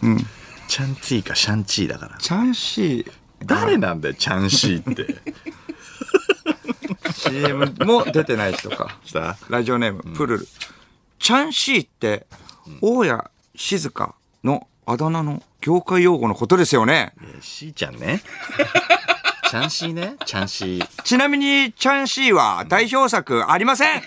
[0.66, 2.16] チャンツィかシャンチーだから。
[2.18, 3.12] チャンシー。
[3.44, 5.16] 誰なんだよチャンシーって。
[7.12, 8.98] CM も出てない人か。
[9.48, 10.48] ラジオネーム、プルル。
[11.18, 12.26] チャンシーって、
[12.80, 13.20] 大谷
[13.54, 17.12] 静香のあだ名の業界用語のことですよね。
[17.20, 18.22] えしーちゃんね
[19.50, 24.02] チャンシーねチャンシーちなみに、チャンシーは代表作ありません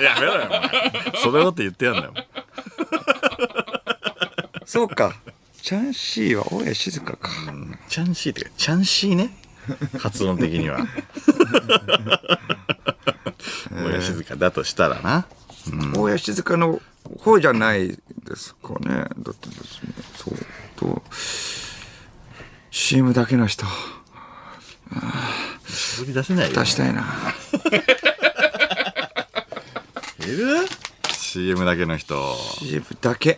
[0.00, 2.14] やめろよお前それをって言ってやんだよ
[4.64, 5.16] そうか。
[5.60, 7.30] チャンシーは大谷静香か。
[7.88, 9.36] チャンシーってかチャンシーね？
[9.98, 10.86] 発音的には
[13.74, 15.26] 親静かだとしたらな
[15.96, 16.80] 大谷静香の
[17.18, 18.88] 方じゃないですかね。
[19.18, 20.34] だってですね、そう。
[20.82, 21.02] と、
[22.70, 23.66] CM だけの人、
[25.96, 27.04] 取り出せないよ出したいな。
[30.20, 30.66] いる
[31.12, 32.34] CM だけの人。
[32.58, 33.34] CM だけ。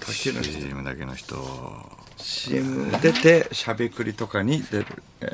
[0.00, 0.32] だけ。
[0.32, 0.52] の人。
[0.60, 2.00] CM だけの人。
[2.18, 4.86] CM 出てしゃべくりとかに出る、
[5.20, 5.26] え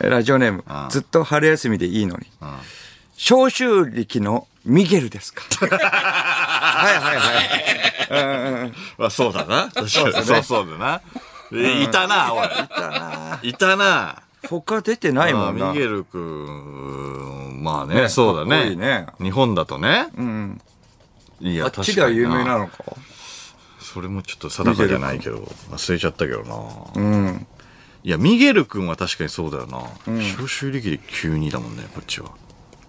[0.00, 0.08] ー。
[0.10, 0.64] ラジオネーム。
[0.90, 2.26] ずっと春休みでいいのに。
[3.16, 5.42] 召集力のミゲルですか？
[5.66, 7.22] はいはいは
[7.56, 7.65] い
[8.98, 9.70] まあそうだな。
[9.72, 9.88] 確かに
[10.24, 11.00] そうそうだな。
[11.52, 12.46] えいたなおい。
[12.46, 13.40] いたな。
[13.42, 14.22] いたな。
[14.48, 15.66] 他出てないもんな。
[15.66, 17.62] まあミゲル君。
[17.62, 18.70] まあねねそうだね。
[18.70, 19.06] いいね。
[19.20, 20.08] 日本だとね。
[20.16, 20.60] うん
[21.40, 22.84] いやあっちでは有名なののか？
[23.78, 25.38] それもちょっと定かじゃないけど、
[25.70, 26.56] 忘れちゃったけどな。
[26.94, 27.46] うん。
[28.02, 29.82] いや、ミゲル君は確かにそうだよな。
[30.06, 32.30] 招集力で急にだもんね、こっちは。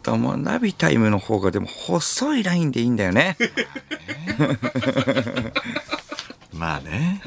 [0.07, 3.35] でもナビタイムの方がでも細いラインでいいんだよね。
[6.53, 7.21] まあね。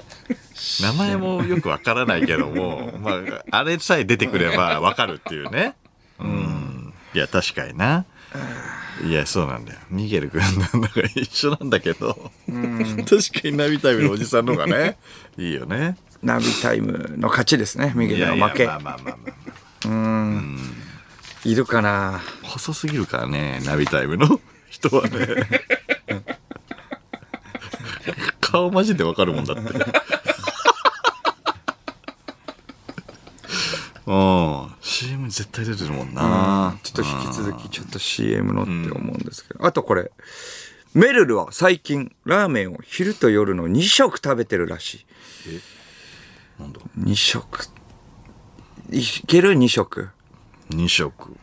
[0.80, 5.74] 名前もよくわからないけども、 まあ、あれさえ出てくればわかるっていうね。
[6.18, 6.94] うん。
[7.12, 8.06] いや、確かにな。
[9.06, 9.78] いや、そうなんだよ。
[9.90, 14.96] ミゲル君なんだか一緒なんだけど、確かにナビタイムのおじさんの方がね、
[15.36, 15.96] いいよね。
[16.22, 17.92] ナビタイムの勝ちですね。
[17.94, 18.66] 右いやいやの負け。
[18.66, 20.79] まあまあまあまあ。
[21.44, 22.20] いるかな？
[22.42, 25.18] 細すぎるからね、ナビタイムの 人はね。
[28.40, 29.62] 顔マジでわかるもんだって。
[34.06, 34.74] うん。
[34.80, 36.76] CM 絶対出てるもんな。
[36.82, 39.64] ちょっと引き続きちょっと CM のって思うんですけど。
[39.64, 40.10] あとこれ。
[40.92, 45.06] メルルは最近ラーメンを昼と夜の2食食べてるらし
[45.46, 45.60] い。
[46.60, 47.60] なんだ？2食。
[48.90, 50.08] いける ?2 食。
[50.70, 51.36] 2食。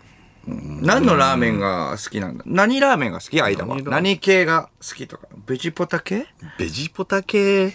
[0.48, 2.44] 何のラーメンが好きなんだ？
[2.48, 3.42] 何ラーメンが好き？
[3.42, 3.82] 間は。
[3.82, 5.28] 何系が好きとか？
[5.46, 6.26] ベジポタ系？
[6.58, 7.74] ベジポタ系？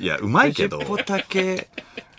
[0.00, 0.80] いや、うまいベけど。
[0.80, 1.68] ジポタ系。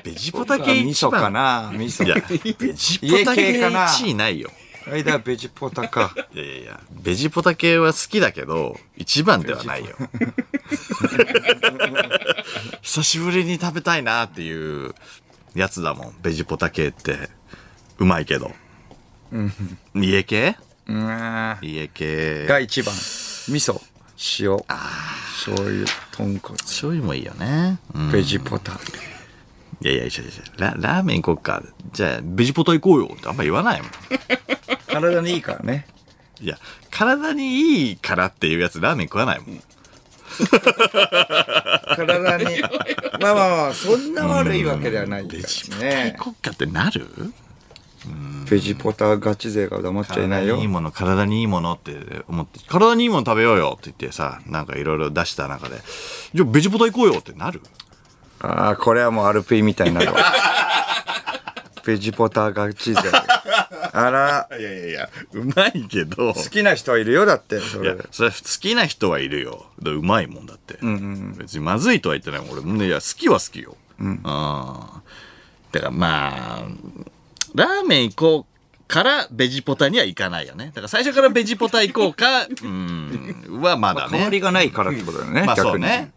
[0.04, 1.72] ベジポタ系味噌かな？
[1.74, 2.16] 味噌いや、
[2.58, 4.50] ベジポタ系家系かな1位ないよ。
[4.86, 6.14] 間はベジポタか。
[6.34, 9.96] いやいやいや、ベジポタ系は好きだけど、一番ではないよ。
[12.82, 14.94] 久しぶりに食べたいなっていう
[15.56, 17.30] やつだもん、ベジポタ系って。
[18.04, 18.52] うまいけど。
[19.96, 20.58] 家系？
[20.88, 21.58] うん。
[21.62, 22.46] 家系。
[22.46, 22.94] が一番。
[22.94, 23.82] 味噌、
[24.42, 24.58] 塩、
[25.46, 27.80] 醤油、豚骨、醤油もいいよね。
[27.96, 28.74] うんベジポタ。
[28.74, 28.76] い
[29.88, 30.12] やいやいやいや
[30.58, 31.64] ラ、ラーメン行こうか。
[31.94, 33.92] じゃあ、ベジポタ行こうよってあんま言わないもん。
[34.88, 35.88] 体にいいからね。
[36.42, 36.58] いや、
[36.92, 39.64] 体にいいからっていうやつラーメン食わないもん。
[41.96, 42.62] 体に。
[43.20, 46.24] まあまあまあ、そんな悪いわけではないかベジポらタね行。
[46.32, 47.08] こうかってなる？
[48.50, 50.68] ベジポタガチ勢が黙っちゃいないよ体にいい。
[50.68, 51.96] もの、体にいいものって
[52.28, 55.78] 思って、体にいいもの食べようよって言ってさ、なんかいろいろ出した中で、
[56.34, 57.62] じゃあベジポタ行こうよってなる？
[58.42, 60.20] ああ、これはもうアルピーみたいになるわ。
[61.86, 63.02] ベジポタガチ勢。
[63.92, 67.60] あら、いやいやいや、うまいけど、好きな人はいるよ、だって。
[67.60, 69.66] そいやれ。、それ好きな人はいるよ。
[69.82, 70.78] だうまいもんだって。
[71.38, 72.52] 別にまずいとは言ってないもん。
[72.52, 73.76] 俺もね、いや、好きは好きよ。
[74.00, 74.24] うん。
[74.24, 75.02] だか
[75.74, 76.64] らまあ、
[77.56, 80.68] ラーメン行こうからベジポタには行かないよね。
[80.68, 84.20] だから最初からベジポタ行こうか、 うん、はまだね。
[84.20, 85.44] 香りがないからってことだよね。
[85.44, 86.12] まあ逆にそうね。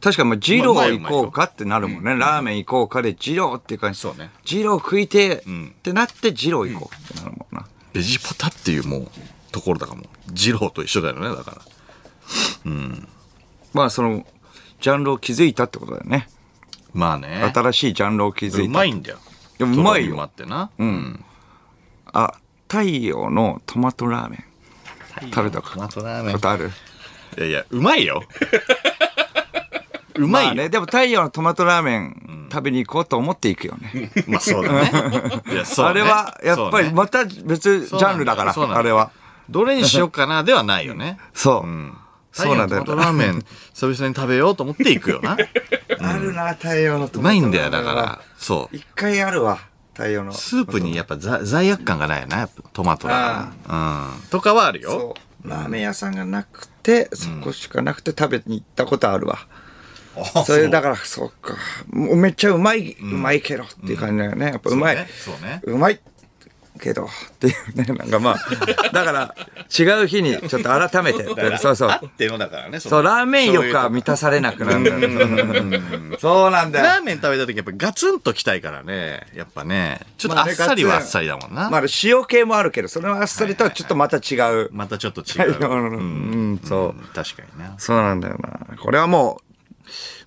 [0.00, 2.16] 確かにもう二郎まあうまいうまい行こうかってなるもんね。
[2.16, 4.00] ラーメン行こうかで二郎っていう感じ。
[4.00, 4.30] そうね。
[4.44, 7.66] 二郎食いてえってなって二郎行こうってなるもんな。
[7.92, 9.08] ベジポタっていうもう、
[9.52, 11.62] ところだからもう、二郎と一緒だよね、だから。
[13.72, 14.26] まあその、
[14.80, 16.28] ジャンルを築いたってことだよね。
[16.92, 17.52] まあね。
[17.54, 18.58] 新しいジャンルを築いた。
[18.58, 19.18] うまいんだよ。
[19.70, 20.70] でもうまいよってな。
[20.78, 21.24] うん。
[22.12, 22.34] あ、
[22.68, 24.44] 太陽のトマトラーメン。
[25.32, 26.70] 食べたトマトラーメンことある？
[27.38, 28.24] いやいや、うまいよ。
[30.16, 30.50] うまいよ。
[30.52, 30.68] あね。
[30.68, 34.10] でも太陽のトマトラーメン食べに行こうと思っていくよね。
[34.26, 34.90] まあそうだね。
[35.50, 39.10] いや、そうねあれはやっぱそうねりまた別ジャンルだから、そうなんだあれは。
[39.48, 41.18] どれにしようかなではないよね。
[41.34, 41.66] そう。
[41.66, 41.96] ん。
[42.32, 45.36] そうなんだよトマトラーメン、 久々に食べようと思っていくよな。
[46.00, 47.42] あるな、太陽のトうマトラーメンは。
[47.42, 48.20] まいんだよ、だから。
[48.38, 48.76] そう。
[48.76, 49.58] 一回あるわ、
[49.92, 50.32] 太陽の。
[50.32, 53.76] スープにやっぱざ罪悪感がないよな、トマトだから。
[53.76, 54.22] うん。
[54.30, 55.14] とかはあるよ。
[55.44, 59.38] ラーメン屋さんがなくて、そこしかなくて食べに行ったことあるわ。
[60.46, 61.54] それだから、そうか。
[61.90, 64.46] めっちゃうまい、うまいけどっていう感じだよね。
[64.46, 65.06] やっぱうまい。
[65.24, 65.60] そうね。
[65.64, 66.00] うまい
[66.82, 68.36] けどっていうね、なんかまあ、
[68.92, 69.34] だから
[69.78, 71.24] 違う日にちょっと改めて、
[71.58, 72.02] そうそうあ。
[72.04, 72.80] ってのだからね。
[72.80, 74.84] そそう、のラーメン欲は満たされなくなるん
[75.70, 75.76] だ
[76.10, 76.18] よ。
[76.18, 76.84] そうなんだよ。
[76.84, 79.28] ラーメン食べた時やっぱガツンときたいからね。
[79.34, 80.00] やっぱね。
[80.18, 81.70] ちょっとあっさりはあっさりだもんな。
[81.70, 84.68] まあ、塩系もあるけど、そのあっさりとはちょっとまた違う。
[84.72, 85.60] またちょっと違う。
[85.60, 87.14] の うん、そう。
[87.14, 87.74] 確かにな。
[87.78, 88.76] そうなんだよな。
[88.76, 89.40] これはも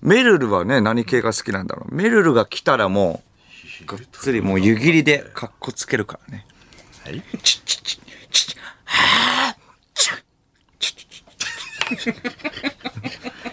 [0.02, 1.94] う、メルルはね、何系が好きなんだろう。
[1.94, 3.35] メルルが来たらもう、
[3.84, 6.46] がっつりもう湯切りでかっこつけるからね。
[7.04, 7.22] はい。
[7.42, 9.56] ちチッちッはあ
[9.94, 10.22] ちッ
[10.78, 11.36] チちチッ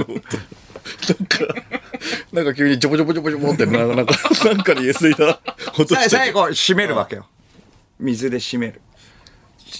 [0.00, 0.64] ってチッ
[1.00, 1.48] チッチッ
[2.32, 5.14] なんかッチッ急にチッチッチッチッチッチッってなッかなチかチッチッ
[5.74, 7.26] チッチ最後ッめるわけよ
[7.98, 8.80] 水でッめる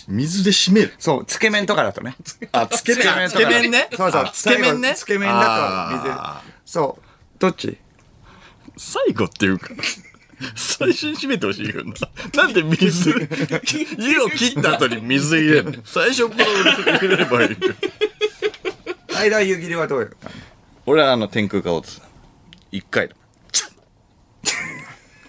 [0.09, 0.94] 水で締める。
[0.98, 2.16] そう、つけ麺とかだとね。
[2.53, 3.88] あ、つけ麺、あつけ麺ね。
[3.92, 4.94] そうそうあ、つけ麺ね。
[4.94, 7.03] つけ麺だと水あそう。
[7.38, 7.79] どっち？
[8.76, 9.70] 最後っていうか、
[10.55, 11.94] 最初に締めてほしいよな。
[12.42, 13.11] なんで水、
[13.98, 15.79] 湯を切った後に水入れるの？
[15.85, 16.44] 最初から
[16.98, 17.57] 入れればいいよ。
[19.14, 20.09] 間湯切りはどうよ？
[20.87, 22.09] 俺はあの天空買おうとした。
[22.72, 23.14] 一回だ。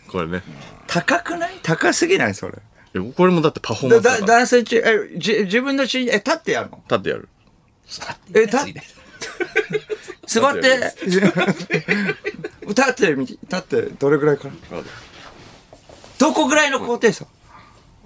[0.07, 0.43] これね。
[0.87, 1.59] 高くない？
[1.63, 2.33] 高すぎない？
[2.33, 2.53] それ。
[3.15, 4.25] これもだってパフォーマンスだから。
[4.27, 4.77] 男性中、
[5.13, 6.81] え、じ、自分の身、え、立ってやるの？
[6.89, 7.29] 立ってやる。
[8.33, 8.83] え、立って、
[10.27, 10.93] 座って、
[12.67, 14.53] 立ってみ、 立って、どれぐらいから？
[16.17, 17.25] どこぐらいの高低差？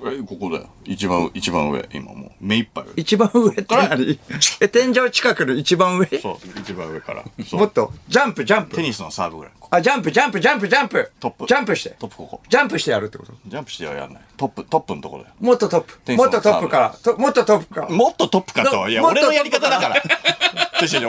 [0.04, 0.70] え、ここだよ。
[0.84, 1.88] 一番、一番上。
[1.94, 2.86] 今もう、目いっぱい。
[2.98, 4.20] 一番上って何？
[4.60, 6.06] え、天井近くの一番上？
[6.20, 7.24] そう、一番上から。
[7.46, 7.62] そう。
[7.62, 8.84] もっと、ジャンプ、ジャンプテ。
[8.84, 9.54] ニスのサーブぐらい。
[9.72, 11.12] あ、ジャンプ、ジャンプ、ジャンプ、ジャンプ。
[11.20, 11.96] トップジャンプして。
[11.98, 12.42] トップここ。
[12.48, 13.34] ジャンプしてやるってこと？
[13.48, 14.22] ジャンプしてはやんない。
[14.38, 15.36] トップ、トップのところだよ。
[15.40, 15.98] もっとトップ。
[16.00, 16.90] テニスのもっとトップから。
[17.02, 17.90] ともっとトップから。
[17.90, 18.90] もっとトップかと。
[18.90, 19.96] いや、もっと俺のやり方だから。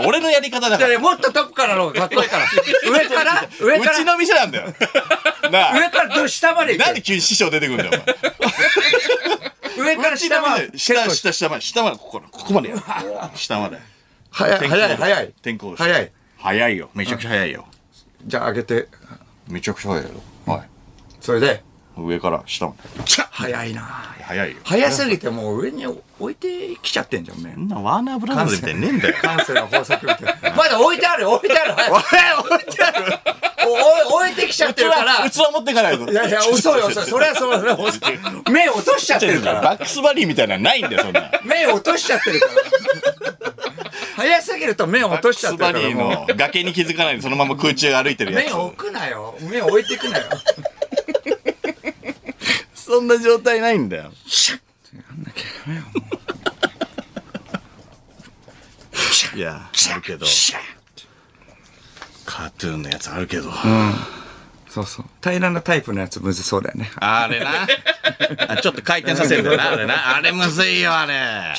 [0.06, 0.98] 俺のやり方だから。
[0.98, 2.46] もっとトップからの方がかっこいいから。
[2.90, 4.74] 上から上からうちの店なんだよ。
[5.50, 5.78] なあ。
[5.78, 8.14] 上からど下まで行なんで急に師匠出てくるんだよ、お前。
[9.76, 9.82] く。
[9.82, 10.78] 上から下まで。
[10.78, 12.72] 下、下、下まで、下まで、ここ、ここまで。
[13.34, 13.78] 下まで。
[14.30, 15.32] 早い、早い、早い。
[15.42, 15.74] 天候。
[15.76, 16.12] 早い。
[16.38, 16.90] 早いよ。
[16.94, 17.66] めちゃくちゃ早いよ。
[18.24, 18.88] じゃあ上げて。
[19.48, 20.10] めちゃくちゃ早いよ。
[20.46, 20.68] はい。
[21.20, 21.62] それで。
[21.96, 22.78] 上から下まで。
[23.30, 23.82] 早いな
[24.26, 24.56] 早いよ。
[24.64, 27.60] 早すぎてもう上に置いてきちゃってんじゃん、ねそ。
[27.60, 29.14] んなワーナーブラザーズみたいにねえんだよ。
[29.20, 30.56] 感性の法則みたいな。
[30.56, 31.72] まだ置いてある、置いてある。
[31.92, 33.18] 置いてある
[33.68, 35.30] 置いてきちゃってるから。
[35.30, 36.10] 器持ってかないと。
[36.10, 37.04] いやいや、遅い遅い。
[37.04, 37.76] それはそれは。
[38.50, 39.60] 目落としちゃってるから。
[39.60, 41.30] バックスバリーみたいなのないんだよ、そんな。
[41.44, 42.52] 目落としちゃってるから。
[44.16, 45.94] 早すぎると目を落としちゃってるから。
[45.94, 48.46] もの崖に気づかないでそのまま空中歩いてるうやつ。
[48.46, 49.36] 目を置くなよ。
[49.40, 50.24] 目を置いてくなよ。
[52.86, 54.12] そんな状態ないんだよ。
[59.34, 60.24] いや、あるけど、
[62.24, 63.50] カートゥーンのやつあるけど。
[64.68, 65.06] そうそう。
[65.20, 66.92] 平らなタイプのやつむずそうだよね。
[67.00, 67.66] あれな。
[68.48, 70.16] あちょっと回転させるんだよな、あれな。
[70.18, 71.54] あれむずいよ、あれ。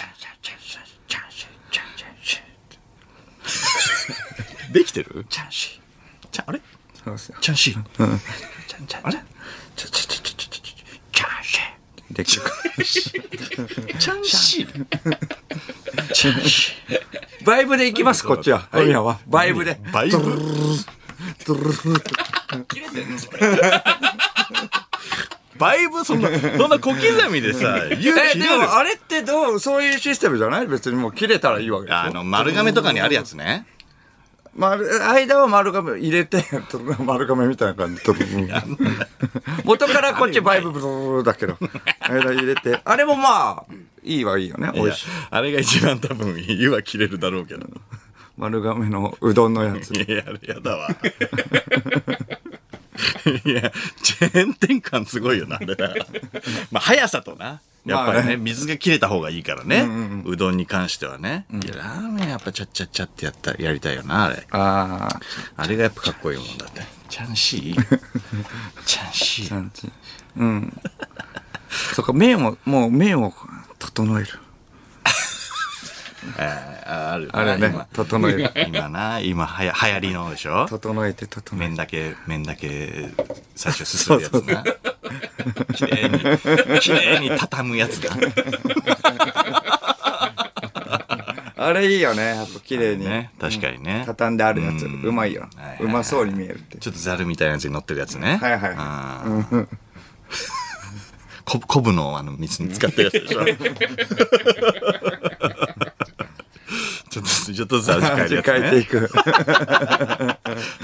[4.72, 5.26] できてる？
[5.30, 5.82] チャンシ
[6.32, 6.60] ちゃ、あれ？
[6.60, 6.62] ー。
[7.04, 7.38] そうですよ。
[7.42, 7.84] チャンシー。
[9.04, 9.18] あれ？
[9.76, 10.62] ちょちょちょちょちょちょ
[11.12, 11.62] チャンシー。
[12.12, 12.52] できるか。
[12.84, 14.88] チャンシー。
[16.14, 17.46] チャンシー。
[17.46, 18.68] バイブでいきます、こっちは。
[18.72, 19.20] 今夜は。
[19.28, 19.80] バイブで。
[19.92, 20.18] バイブ
[25.58, 30.68] バイブそんな、そんな小刻みでさ、言うえ、切れるでもあれってどう、そういうシステムじゃない？
[30.68, 33.66] 別にもう切れたらいいわけでしょあの、丸亀とかにあるやつね。
[34.58, 36.44] 丸、間は丸亀入れて、
[37.06, 38.02] 丸亀みたいな感じ。
[39.64, 41.58] 元からこっちバイブブルだけど、
[42.10, 42.82] 間入れて。
[42.84, 44.72] あれもまあ、いいはいいよね。
[44.74, 45.08] 美味しい。
[45.30, 47.68] あれが一番多分、湯は切れるだろうけど。
[48.36, 49.92] 丸亀のうどんのやつ。
[49.94, 50.90] いや、あれやだわ。
[53.46, 55.94] いや、チェーン転換すごいよな、あれな。
[56.72, 57.62] まあ、速さとな。
[57.88, 59.88] やっぱりね、水が切れた方がいいからね。
[60.26, 61.46] うどんに関してはね。
[61.52, 64.48] いや、ラーメンやっぱチャッチャッチャってやった、やりたいよな、あれ。
[64.52, 66.82] ああ、あれがやっぱかっこいいもんだって。
[67.10, 67.76] チャンシー
[68.86, 69.72] チャンシー。
[70.38, 70.82] うん。
[71.96, 73.34] そっか、麺を、もう麺を
[73.80, 74.28] 整える。
[76.38, 78.52] ああるあれね今整える。
[78.68, 80.66] 今な、今はや流行りのでしょ？
[80.70, 81.68] 整えて整えて。
[81.68, 83.10] 麺だけ、麺だけ
[83.56, 84.64] 最初すするやつな。
[85.74, 86.20] 綺麗に、
[86.80, 88.18] 綺麗に畳むやつな。
[91.60, 92.36] あれいいよね。
[92.36, 93.04] やっぱ綺麗に。
[93.06, 94.04] ね、確かにね。
[94.06, 94.86] 畳んであるやつ。
[94.86, 95.86] うんうまいよはいはいはい。
[95.86, 96.78] うまそうに見えるって。
[96.78, 98.38] ちょっとザルみたいなやつに乗ってるやつね。
[98.38, 99.68] はいはいあー
[101.46, 103.40] こ昆布のあの水に使ってるやつでしょ？
[107.22, 108.54] ちょっと、ちょっとずつ味変えるやつ、ね。
[108.60, 109.00] 変えていく。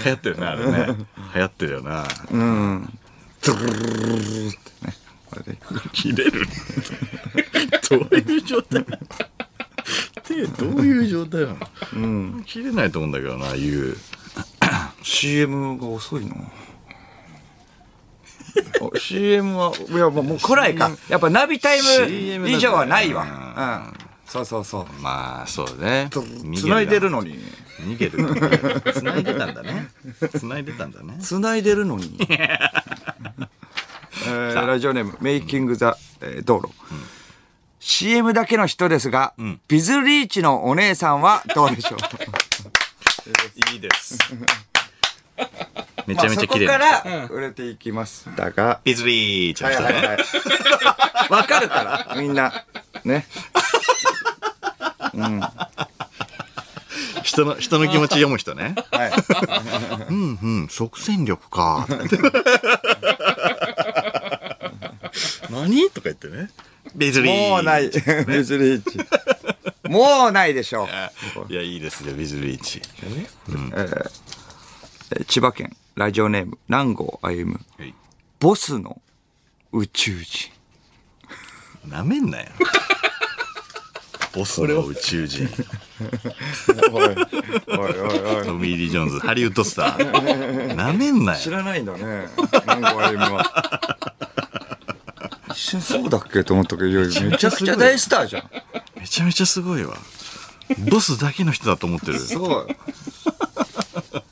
[0.05, 0.87] 流行ってるな、あれね。
[1.35, 2.05] 流行ってるよな。
[2.29, 4.95] ドゥルルルルルルってね。
[5.29, 5.57] これで
[5.91, 6.47] 切れる
[7.89, 8.85] どういう状態
[10.23, 11.57] 手どういう状態なの
[11.93, 12.43] うん。
[12.45, 13.97] 切れないと思うんだけどな、言う。
[15.01, 16.35] CM が遅いな。
[18.81, 20.91] お CM は、いやもうもう来ないか。
[21.09, 21.79] やっぱナビタイ
[22.39, 23.23] ム以上はないわ。
[23.95, 24.12] うん。
[24.33, 24.85] そうそうそう。
[25.01, 26.09] まあ、そうね。
[26.55, 27.37] 繋いでるのに。
[27.81, 28.93] 逃げる。
[28.93, 29.89] 繋いでたんだね。
[30.39, 31.17] 繋いでたんだね。
[31.21, 32.17] 繋いでるのに。
[32.19, 36.69] えーラジオネーム、メイキングザ、えー道路。
[37.79, 39.33] CM だけの人ですが、
[39.67, 41.99] ビズリーチのお姉さんはどうでしょう？
[43.73, 44.17] いいです。
[46.07, 46.97] めちゃめちゃ綺麗まあな。
[46.97, 48.29] そこから売れていきます。
[48.35, 49.85] だが、ビズリーチの人ね。
[49.85, 50.17] はいはいはい。
[51.29, 52.65] わかるから、みんな。
[53.03, 53.27] ね。
[57.23, 58.75] 人の、人の気持ち読む人ね。
[58.91, 59.11] はい。
[60.09, 61.87] うんうん、即戦力か。
[65.49, 65.89] 何？
[65.89, 66.49] とか言ってね。
[66.95, 67.49] ビズリー。
[67.49, 67.89] もうない。
[67.89, 67.91] ビ
[68.43, 68.99] ズリーチ。
[69.89, 70.87] もうないでしょう。
[71.51, 72.81] いや、いいですよ、ビズリーチ。
[73.05, 74.11] えー
[75.27, 77.53] 千葉県、ラジオネーム、南郷歩夢。
[77.53, 77.93] はい
[78.39, 78.99] ボスの
[79.71, 80.51] 宇宙人。
[81.87, 82.49] なめんなよ。
[84.33, 85.47] ボスの宇宙人。
[86.91, 87.15] おいおい
[87.67, 88.45] おいおい。
[88.45, 90.73] トミー・リー・ジョーンズ、ハリウッドスター。
[90.75, 91.39] なめんなよ。
[91.39, 92.27] 知らないんだね。
[95.51, 98.49] 一瞬そうだっけと思ったけど、いやめちゃくちゃ大スターじゃん。
[98.99, 99.95] めちゃめちゃすごいわ。
[100.89, 102.19] ボスだけの人だと思ってる。
[102.19, 102.67] そう。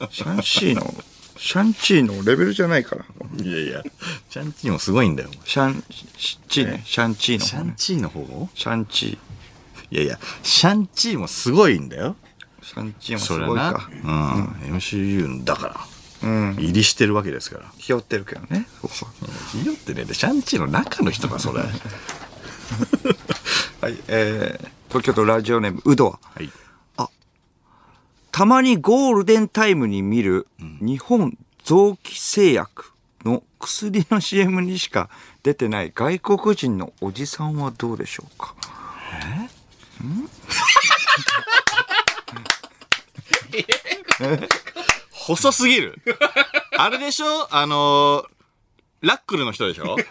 [0.10, 0.96] シャンシーの、
[1.38, 3.06] シャンチーのレベルじゃないから。
[3.44, 3.84] いやいや、
[4.30, 5.30] シャンチーもすごいんだよ。
[5.46, 5.84] シャン
[6.50, 6.84] チーね。
[6.86, 7.46] シャンチーの方ね。
[7.46, 8.50] シャンチーの方？
[8.56, 9.31] シャンチー。
[9.92, 12.16] いやいや、シャンチーもすごいんだよ。
[12.62, 13.38] シャンチーもす。
[13.40, 13.90] ごいか。
[14.04, 14.46] うん。
[14.76, 15.76] MCU だから。
[16.58, 17.72] 入りしてるわけですから。
[17.78, 18.68] ひよってるけどね。
[19.52, 21.60] ひよってね、でシャンチーの中の人がそれ。
[21.60, 21.66] は
[23.82, 23.98] はい。
[24.08, 26.20] えー、東京都ラジオネーム、うどわ。
[26.40, 26.48] い。
[28.32, 30.48] たまにゴールデンタイムに見る
[30.80, 32.92] 日本臓器製薬
[33.26, 35.10] の薬の CM にしか
[35.44, 38.56] 出てない外国人のおじさんはどうでしょうか？
[45.12, 46.02] 細すぎる。
[46.78, 47.48] あれでしょ？
[47.54, 49.98] あのー、ラックルの人でしょ？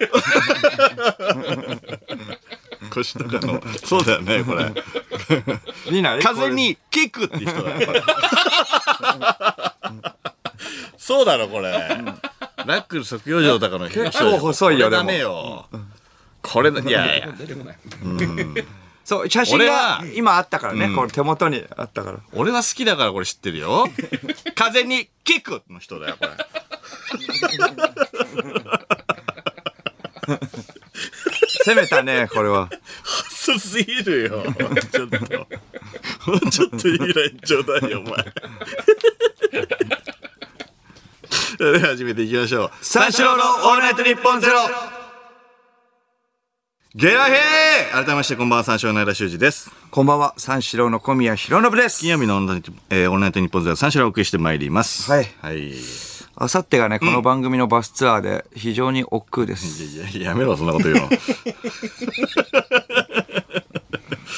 [2.91, 3.63] 腰とかの。
[3.85, 4.73] そうだよね、これ。
[5.91, 8.03] みんな風にキックって人だよ、これ。
[10.99, 11.73] そうだろ、これ。
[11.73, 15.69] ラックル測量場とかの人結構細いよこれダメよ。
[16.43, 17.29] これだ、いやいや。
[19.11, 22.21] そう、写真が今あったからね、これ手元にあったから。
[22.33, 23.89] 俺は好きだからこれ知ってるよ。
[24.55, 26.31] 風にキックの人だよ、これ。
[31.67, 32.71] 攻めたね、これは。
[33.03, 34.45] 細すぎるよ。
[34.93, 35.19] ちょっと。
[35.19, 35.27] も
[36.35, 38.15] うちょっといいラインちょうだいよ、お前。
[41.59, 42.71] それでは始めていきましょう。
[42.81, 44.61] 三四郎のオールナイトニッポンゼロ
[46.93, 49.71] ゲラヘー改めましてこんばんは、三四郎の間修二です。
[49.93, 52.11] こんばんは、三四郎の小宮弘信です金。
[52.11, 55.09] 曜日のオンライト、えー、オンライト日本ゼロ三四郎をお送りしてまいります。
[55.09, 55.71] はいはい。
[55.71, 55.75] い
[56.35, 60.01] あさってがね、この番組のバスツアーで非常に億劫です。
[60.01, 61.11] やいや、やめろ、そんなこと言うの。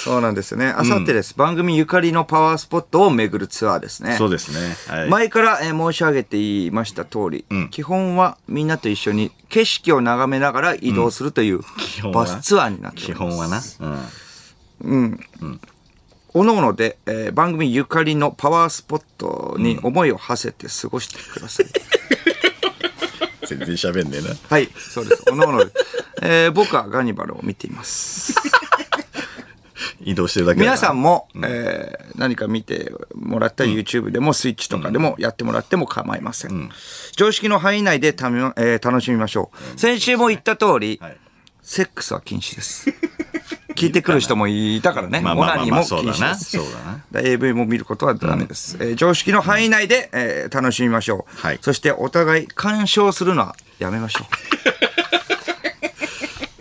[0.05, 0.67] そうなんですよね。
[0.69, 4.17] あさってです、番組ゆかりのパワースポットを巡るツアーですね。
[4.19, 4.77] そうですね。
[4.89, 5.09] はい。
[5.11, 11.61] 前から、えー申し上げていました通り、基本はみんなと一緒に景色を眺めながら移動するという
[12.03, 12.25] 本は？
[12.25, 13.79] バスツアーになってお基ります。
[13.79, 14.09] 本はな？
[14.83, 15.21] うん。
[16.35, 21.67] おのおので、えー番組ゆかりのパワースポットに思いを馳せて過ごしてください。
[23.47, 24.35] 全然喋んねえな。
[24.49, 25.23] はい、そうです。
[25.31, 25.73] おのおので。
[26.23, 28.35] えー僕はガニバルを見ています。
[30.05, 36.71] 移動してるだけ皆さんも、えー何か見てもらったら YouTube でもスイッチとかでもやってもらっても構いません。
[37.17, 39.81] 常識の範囲内でため、えー楽しみましょう。
[39.81, 41.17] 先週も言った通り、はい。
[41.63, 42.91] セックスは禁止です。
[43.75, 45.21] 聞いてくる人もいたからね。
[45.21, 46.35] まあまも禁そうだな。
[46.35, 46.37] う
[47.13, 47.29] だな。
[47.29, 51.59] AV も見ることはダメです、えー常識の範囲内で、えー楽しみましょう、はい。
[51.63, 54.92] そしてお互い干渉するのはやめましょう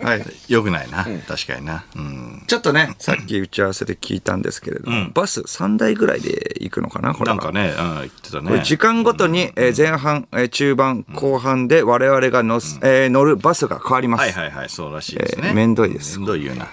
[0.02, 1.06] はいよくないな。
[1.26, 1.84] 確かにな。
[1.96, 2.42] うん。
[2.46, 8.60] ちょっとねさっき打ち合わせで聞いたんですけれども、バス3台ぐらいで行くのかなこれはなんかね、うん、言ってたね。
[8.64, 15.48] 時間ごとに、えー前半、えー中盤後半で我々が乗す、えー乗るバスが変わります、はいはいはい、そうらしいですね。
[15.48, 16.68] えーめんどいですめんどい言うな。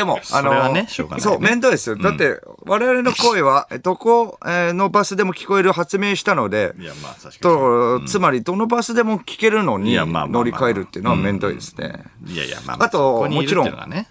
[0.00, 1.96] でも、あのそれはねしょうがないねそう、面倒ですよ。
[1.96, 7.38] だって、我々の声は、 えどこえーのバスでも聞こえる発明したので、いや、まあ確かに。
[7.40, 12.04] と、つまり、どのバスでも聞けるのに乗り換えるっていうのは面倒いですね。
[12.26, 14.08] いやいや、まあまあ、あとそこにいるっていうのはね。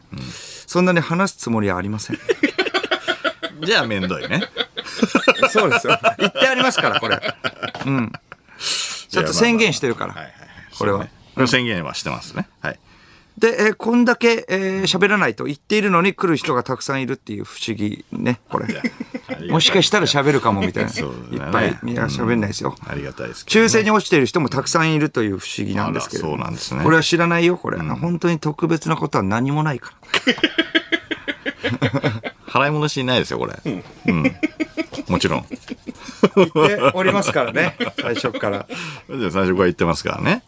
[0.67, 2.17] そんなに話すつもりはありません。
[2.17, 2.19] う
[3.65, 4.43] んじゃあ、めんどいね。
[5.49, 5.99] そうですよ。
[6.19, 7.19] 言ってありますから、これ。
[7.87, 8.11] うん。
[9.09, 10.13] ちょっと宣言してるから。
[10.13, 10.39] はいはいはい。
[10.77, 11.07] これは
[11.47, 12.47] 宣言はしてますね。
[12.61, 12.79] はい。
[13.39, 18.67] で、えーこんだけえー喋、らないと言っているのに来る人がたくさんいるっていう不思議ね、これ。
[19.49, 20.89] もしかしたら喋るかもみたいな。
[20.89, 22.75] そうだねいっぱいみんな喋んないですよ。
[22.85, 27.79] ありがたいですね抽選に落ちている人もたくさんいるという不思議なんですけれどそうなんですねこれは知らないよ、これ。
[27.79, 31.79] 本当に特別なことは何もないから。
[32.47, 33.53] 払い戻しないですよ、これ。
[34.07, 34.23] うん。
[35.07, 35.45] もちろん。
[36.35, 38.67] 言っておりますからね、最初から。
[39.07, 40.43] 最初から言ってますからね。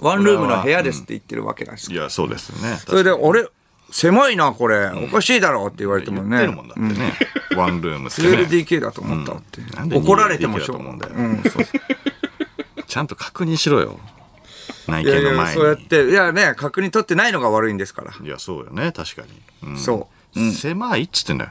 [0.00, 2.00] ワンルームの部屋ですって言ってるわけなんですよ。
[2.00, 2.76] いや、そうですね。
[2.86, 3.46] それで俺、
[3.90, 4.86] 狭いな、これ。
[4.88, 6.30] おかしいだろうって言われてもね。
[6.30, 7.12] 言ってるもんだってね。
[7.56, 8.28] ワンルームってね。
[8.28, 9.60] 2LDK だと思ったって。
[9.76, 13.98] なんで怒られてもしょ 2LDK だと思うんだようん、そうそうちゃんと確認しろよ。
[14.86, 15.60] 内いやいや、見の前に。
[15.60, 18.12] そうやって、いやね、確認取ってないのが悪いんですから。
[18.22, 19.70] いや、そうよね、確かに。
[19.70, 20.40] うんそう。
[20.40, 21.50] うん、狭いっつってんだよ。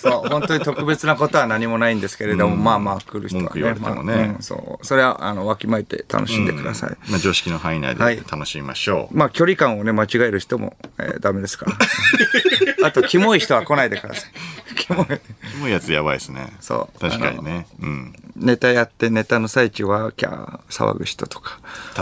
[0.00, 3.48] そう、本当に特別なことは何もないんですけれども、まあまあ来る人はね。
[3.48, 4.86] 文句言われてもねまあうんそう。
[4.86, 6.96] それは、あの、わきまえて楽しんでください。
[7.10, 9.16] まあ、常識の範囲内はいで楽しみましょう。
[9.16, 11.76] まあ、距離感をね、間違える人も、えーダメですから。
[12.88, 14.30] あと、キモい人は来ないでください。
[14.76, 15.06] キモい。
[15.58, 16.52] もうやつやばいですね。
[16.60, 17.66] そう確かにね。
[17.82, 18.14] うん。
[18.36, 21.58] ネタやってネタの最中はキャー騒ぐ人とか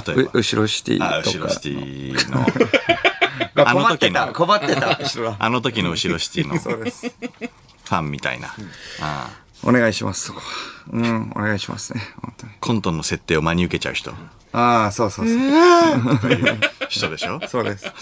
[0.07, 0.31] 例えば？
[0.35, 2.47] う後ろシティとかあ、後ろシティの。
[3.57, 8.49] があの困ってた時の困ってた後ろあの時の後ろシティのフそうですァンみたいな。
[8.49, 8.53] あ
[9.01, 9.31] あ。
[9.65, 10.47] お願いしますそこは。
[10.93, 12.53] うんお願いしますね本当に。
[12.61, 14.13] コントの設定を真に受けちゃう人。
[14.53, 15.37] ああそうそうそう。
[16.89, 17.41] 人でしょ？
[17.49, 17.93] そうです。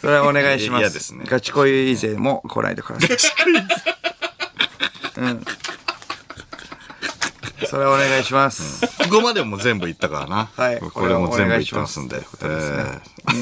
[0.00, 1.00] それはお願いします。
[1.00, 1.24] すね。
[1.26, 3.16] ガチ恋勢も来ないでください。
[5.16, 5.44] うん。
[7.66, 10.50] それはお願いします、ここまでも全部言ったからな。
[10.56, 10.80] はい。
[10.80, 12.20] これも全部言ってますんで。
[12.20, 13.32] これはお願いしま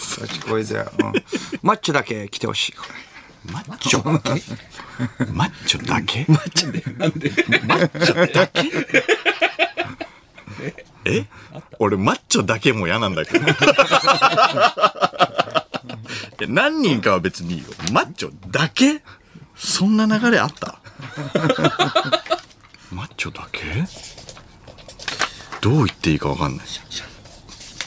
[0.00, 0.26] すうん。
[0.26, 1.12] ガチ恋勢は、うん、
[1.62, 2.74] マッチョだけ来てほしい
[3.52, 4.02] マッチョ？
[4.04, 4.42] だけ
[5.32, 6.24] マッチョだけ？
[6.28, 7.30] マッチョでなんで？
[7.66, 8.62] マッチョだけ？
[11.04, 11.26] え？
[11.78, 13.46] 俺マッチョだけも嫌なんだけど。
[16.48, 17.68] 何人かは別にいいよ。
[17.92, 19.02] マッチョだけ？
[19.56, 20.78] そんな流れあった？
[22.92, 23.62] マッチョだけ？
[25.60, 26.66] どう言っていいかわかんない。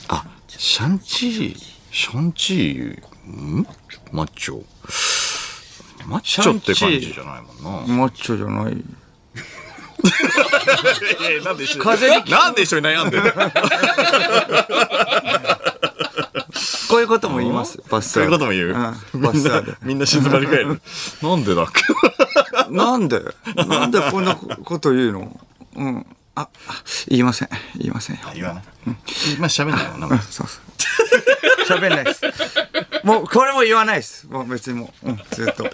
[0.10, 1.58] あ、シャンチー、
[1.92, 3.00] シャンチー、
[3.30, 3.66] ん？
[4.12, 4.64] マッチョ。
[6.12, 7.96] マッチョって感じじゃないもんな。
[7.96, 8.84] マッチョじゃない
[11.40, 13.34] えなんで一緒に風邪なんで一緒に悩んでる
[16.90, 17.82] こういうことも言います。
[17.90, 19.76] バスそういうことも言う、うん、バみんなスツアーで。
[19.84, 20.82] みんな静まり返る。
[21.22, 21.84] なんでだっけ？
[22.74, 23.22] なんで？
[23.68, 25.40] なんでこんなこと言うの？
[25.76, 26.06] うん。
[26.36, 26.50] あ、あ
[27.08, 27.50] 言いません。
[27.78, 28.22] 言いませんよ。
[28.34, 28.64] 言わない。
[29.38, 30.20] 今喋んないよ、名前。
[30.20, 30.71] そうそう。
[31.68, 32.22] 喋んないです。
[33.04, 34.28] もう、これも言わないです。
[34.28, 35.70] もう別にもう、うん、ずっと。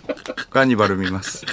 [0.51, 1.45] ガンニバル見ます。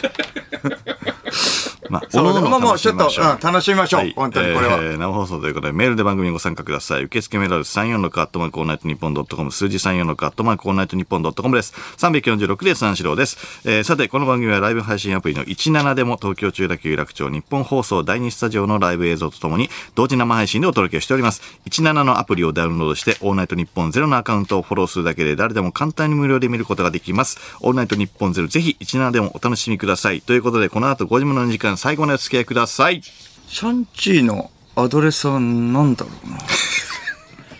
[1.90, 4.00] まあ、そうおのおのもうちょっと、楽しみましょうん、楽しみましょう。
[4.00, 4.76] はい本当にこれは。
[4.76, 7.04] えー生放送ということで、メールで番組にご参加ください。
[7.04, 11.74] 受付メールアドレス346アットマークオールナイトニッポンドットコム、数字346アットマークオールナイトニッポンドットコムです。
[11.98, 13.36] 346で三四郎です。
[13.64, 21.42] えーさて、この番組はライブ配信アプリの17でも東京中田区有楽町日本放送第2スタジオのライブ映像とともに同時生配信でお届けしております。
[21.68, 27.38] 17のアプリをダウンロードして、オールナイトニッポンゼロのアカウントをフォローするだけで誰でも簡単に無料で見ることができます。
[27.60, 30.20] オールナイトニッポンゼロぜひ17でもお楽しみください。
[30.20, 33.02] ということで、この後5時の時間最後のお付き合いください。
[33.02, 36.38] シャンチーのアドレスは何だろうな。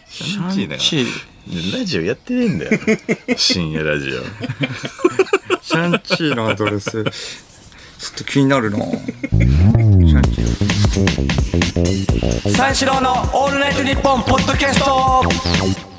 [0.08, 0.80] シャンチーだよ。
[1.78, 2.78] ラジオやってねえんだよ。
[3.36, 4.12] 深夜ラジオ。
[5.62, 6.90] シャンチーのアドレス。
[6.90, 7.10] ちょ
[8.10, 8.78] っと気になるな。
[8.78, 10.54] シャンチー。
[12.50, 15.93] 三四郎のオールナイトニッポンポッドキャスト